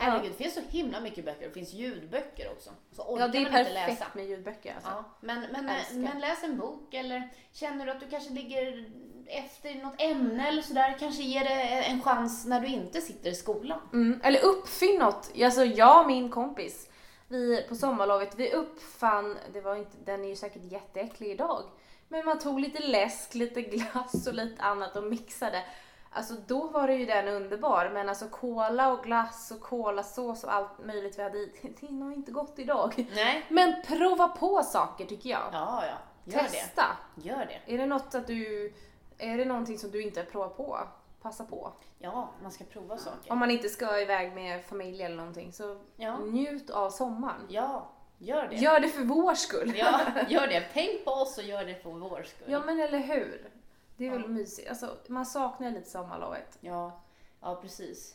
Herregud, 0.00 0.32
det 0.32 0.36
finns 0.44 0.54
så 0.54 0.60
himla 0.68 1.00
mycket 1.00 1.24
böcker. 1.24 1.46
Det 1.48 1.54
finns 1.54 1.72
ljudböcker 1.72 2.50
också. 2.52 2.70
Så 2.92 3.02
orkar 3.02 3.24
Ja, 3.26 3.28
det 3.32 3.38
är 3.38 3.42
man 3.50 3.60
inte 3.60 3.72
perfekt 3.74 4.00
läsa. 4.00 4.06
med 4.14 4.26
ljudböcker 4.26 4.74
alltså. 4.74 4.90
Ja, 4.90 5.04
men, 5.20 5.40
men, 5.52 5.64
men 5.92 6.20
läs 6.20 6.44
en 6.44 6.58
bok 6.58 6.94
eller 6.94 7.28
känner 7.52 7.86
du 7.86 7.92
att 7.92 8.00
du 8.00 8.08
kanske 8.08 8.30
ligger 8.32 8.90
efter 9.26 9.74
något 9.74 9.94
ämne 9.98 10.48
eller 10.48 10.62
sådär. 10.62 10.96
Kanske 10.98 11.22
ger 11.22 11.44
det 11.44 11.62
en 11.84 12.02
chans 12.02 12.46
när 12.46 12.60
du 12.60 12.66
inte 12.66 13.00
sitter 13.00 13.30
i 13.30 13.34
skolan. 13.34 13.80
Mm. 13.92 14.20
Eller 14.24 14.44
uppfinn 14.44 14.98
något. 14.98 15.30
Alltså 15.44 15.64
jag 15.64 16.00
och 16.00 16.06
min 16.06 16.30
kompis, 16.30 16.88
vi 17.28 17.66
på 17.68 17.74
sommarlovet, 17.74 18.34
vi 18.36 18.52
uppfann, 18.52 19.38
det 19.52 19.60
var 19.60 19.76
inte, 19.76 19.96
den 20.04 20.24
är 20.24 20.28
ju 20.28 20.36
säkert 20.36 20.62
jätteäcklig 20.62 21.30
idag, 21.30 21.62
men 22.08 22.24
man 22.24 22.38
tog 22.38 22.60
lite 22.60 22.82
läsk, 22.82 23.34
lite 23.34 23.62
glass 23.62 24.26
och 24.26 24.34
lite 24.34 24.62
annat 24.62 24.96
och 24.96 25.04
mixade. 25.04 25.62
Alltså 26.10 26.34
då 26.46 26.68
var 26.68 26.86
det 26.86 26.94
ju 26.94 27.06
den 27.06 27.28
underbar, 27.28 27.90
men 27.94 28.08
alltså 28.08 28.28
cola 28.28 28.92
och 28.92 29.04
glass 29.04 29.50
och 29.50 29.60
kolasås 29.60 30.44
och 30.44 30.54
allt 30.54 30.84
möjligt 30.84 31.18
vi 31.18 31.22
hade 31.22 31.38
i, 31.38 31.52
det 31.80 31.86
är 31.86 31.92
nog 31.92 32.12
inte 32.12 32.32
gott 32.32 32.58
idag. 32.58 33.06
Nej. 33.14 33.46
Men 33.48 33.82
prova 33.86 34.28
på 34.28 34.62
saker 34.62 35.04
tycker 35.06 35.30
jag. 35.30 35.48
Ja, 35.52 35.84
ja. 35.86 36.32
Gör 36.32 36.40
Testa. 36.40 36.96
det. 37.14 37.28
Gör 37.28 37.46
det. 37.46 37.74
Är 37.74 37.78
det 37.78 37.86
något 37.86 38.14
att 38.14 38.26
du, 38.26 38.72
är 39.18 39.38
det 39.38 39.44
någonting 39.44 39.78
som 39.78 39.90
du 39.90 40.02
inte 40.02 40.20
har 40.20 40.26
provat 40.26 40.56
på? 40.56 40.78
Passa 41.22 41.44
på. 41.44 41.72
Ja, 41.98 42.30
man 42.42 42.50
ska 42.52 42.64
prova 42.64 42.98
saker. 42.98 43.32
Om 43.32 43.38
man 43.38 43.50
inte 43.50 43.68
ska 43.68 44.00
iväg 44.00 44.32
med 44.34 44.64
familj 44.64 45.02
eller 45.02 45.16
någonting 45.16 45.52
så 45.52 45.78
Ja. 45.96 46.16
njut 46.18 46.70
av 46.70 46.90
sommaren. 46.90 47.46
Ja, 47.48 47.90
gör 48.18 48.48
det. 48.48 48.56
Gör 48.56 48.80
det 48.80 48.88
för 48.88 49.02
vår 49.02 49.34
skull. 49.34 49.72
Ja, 49.76 50.00
gör 50.28 50.46
det. 50.46 50.62
Tänk 50.72 51.04
på 51.04 51.10
oss 51.10 51.38
och 51.38 51.44
gör 51.44 51.64
det 51.64 51.74
för 51.74 51.90
vår 51.90 52.22
skull. 52.22 52.52
Ja 52.52 52.60
men 52.66 52.80
eller 52.80 52.98
hur. 52.98 53.50
Det 53.96 54.06
är 54.06 54.10
väl 54.10 54.22
Ja. 54.22 54.28
mysigt. 54.28 54.68
Alltså, 54.68 54.96
man 55.08 55.26
saknar 55.26 55.70
lite 55.70 55.90
sommarlovet. 55.90 56.58
Ja, 56.60 57.00
ja 57.40 57.54
precis. 57.62 58.14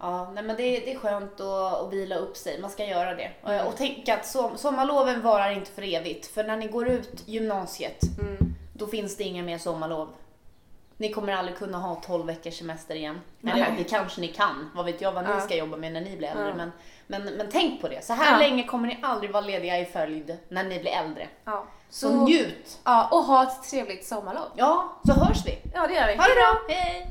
Ja, 0.00 0.30
nej 0.34 0.44
men 0.44 0.56
det, 0.56 0.62
det 0.80 0.92
är 0.92 0.98
skönt 0.98 1.40
att, 1.40 1.82
att 1.82 1.92
vila 1.92 2.16
upp 2.16 2.36
sig. 2.36 2.60
Man 2.60 2.70
ska 2.70 2.84
göra 2.86 3.14
det. 3.14 3.30
Mm. 3.44 3.60
Och, 3.60 3.66
och 3.72 3.76
tänk 3.76 4.08
att 4.08 4.26
som, 4.26 4.58
sommarloven 4.58 5.22
varar 5.22 5.50
inte 5.50 5.70
för 5.70 5.82
evigt. 5.94 6.26
För 6.26 6.44
när 6.44 6.56
ni 6.56 6.68
går 6.68 6.88
ut 6.88 7.28
gymnasiet, 7.28 8.00
Mm. 8.20 8.36
då 8.74 8.86
finns 8.86 9.16
det 9.16 9.24
inga 9.24 9.42
mer 9.42 9.58
sommarlov. 9.58 10.08
Ni 11.00 11.12
kommer 11.12 11.32
aldrig 11.32 11.58
kunna 11.58 11.78
ha 11.78 11.94
12 11.94 12.26
veckors 12.26 12.58
semester 12.58 12.94
igen. 12.94 13.20
Nej. 13.40 13.54
Eller 13.62 13.76
det 13.76 13.84
kanske 13.84 14.20
ni 14.20 14.28
kan. 14.28 14.70
Vad 14.74 14.84
vet 14.84 15.00
jag 15.00 15.12
vad 15.12 15.24
ni 15.24 15.30
Ja. 15.30 15.40
ska 15.40 15.56
jobba 15.56 15.76
med 15.76 15.92
när 15.92 16.00
ni 16.00 16.16
blir 16.16 16.28
äldre. 16.28 16.48
Ja. 16.48 16.54
Men, 16.54 16.72
men, 17.06 17.34
men 17.36 17.48
tänk 17.52 17.80
på 17.80 17.88
det. 17.88 18.04
Så 18.04 18.12
här 18.12 18.32
Ja. 18.32 18.38
länge 18.38 18.64
kommer 18.64 18.88
ni 18.88 18.98
aldrig 19.02 19.30
vara 19.32 19.44
lediga 19.44 19.78
i 19.78 19.84
följd 19.84 20.38
när 20.48 20.64
ni 20.64 20.80
blir 20.80 20.90
äldre. 20.92 21.28
Ja. 21.44 21.64
Så, 21.90 22.10
njut! 22.24 22.78
Ja, 22.84 23.08
och 23.12 23.22
ha 23.22 23.42
ett 23.42 23.70
trevligt 23.70 24.06
sommarlov. 24.06 24.46
Ja, 24.56 24.96
så 25.06 25.12
hörs 25.12 25.46
vi. 25.46 25.58
Ja 25.74 25.86
det 25.86 25.94
gör 25.94 26.06
vi. 26.06 26.16
Ha 26.16 26.24
det 26.24 26.34
bra! 26.34 26.74
Hej! 26.74 27.10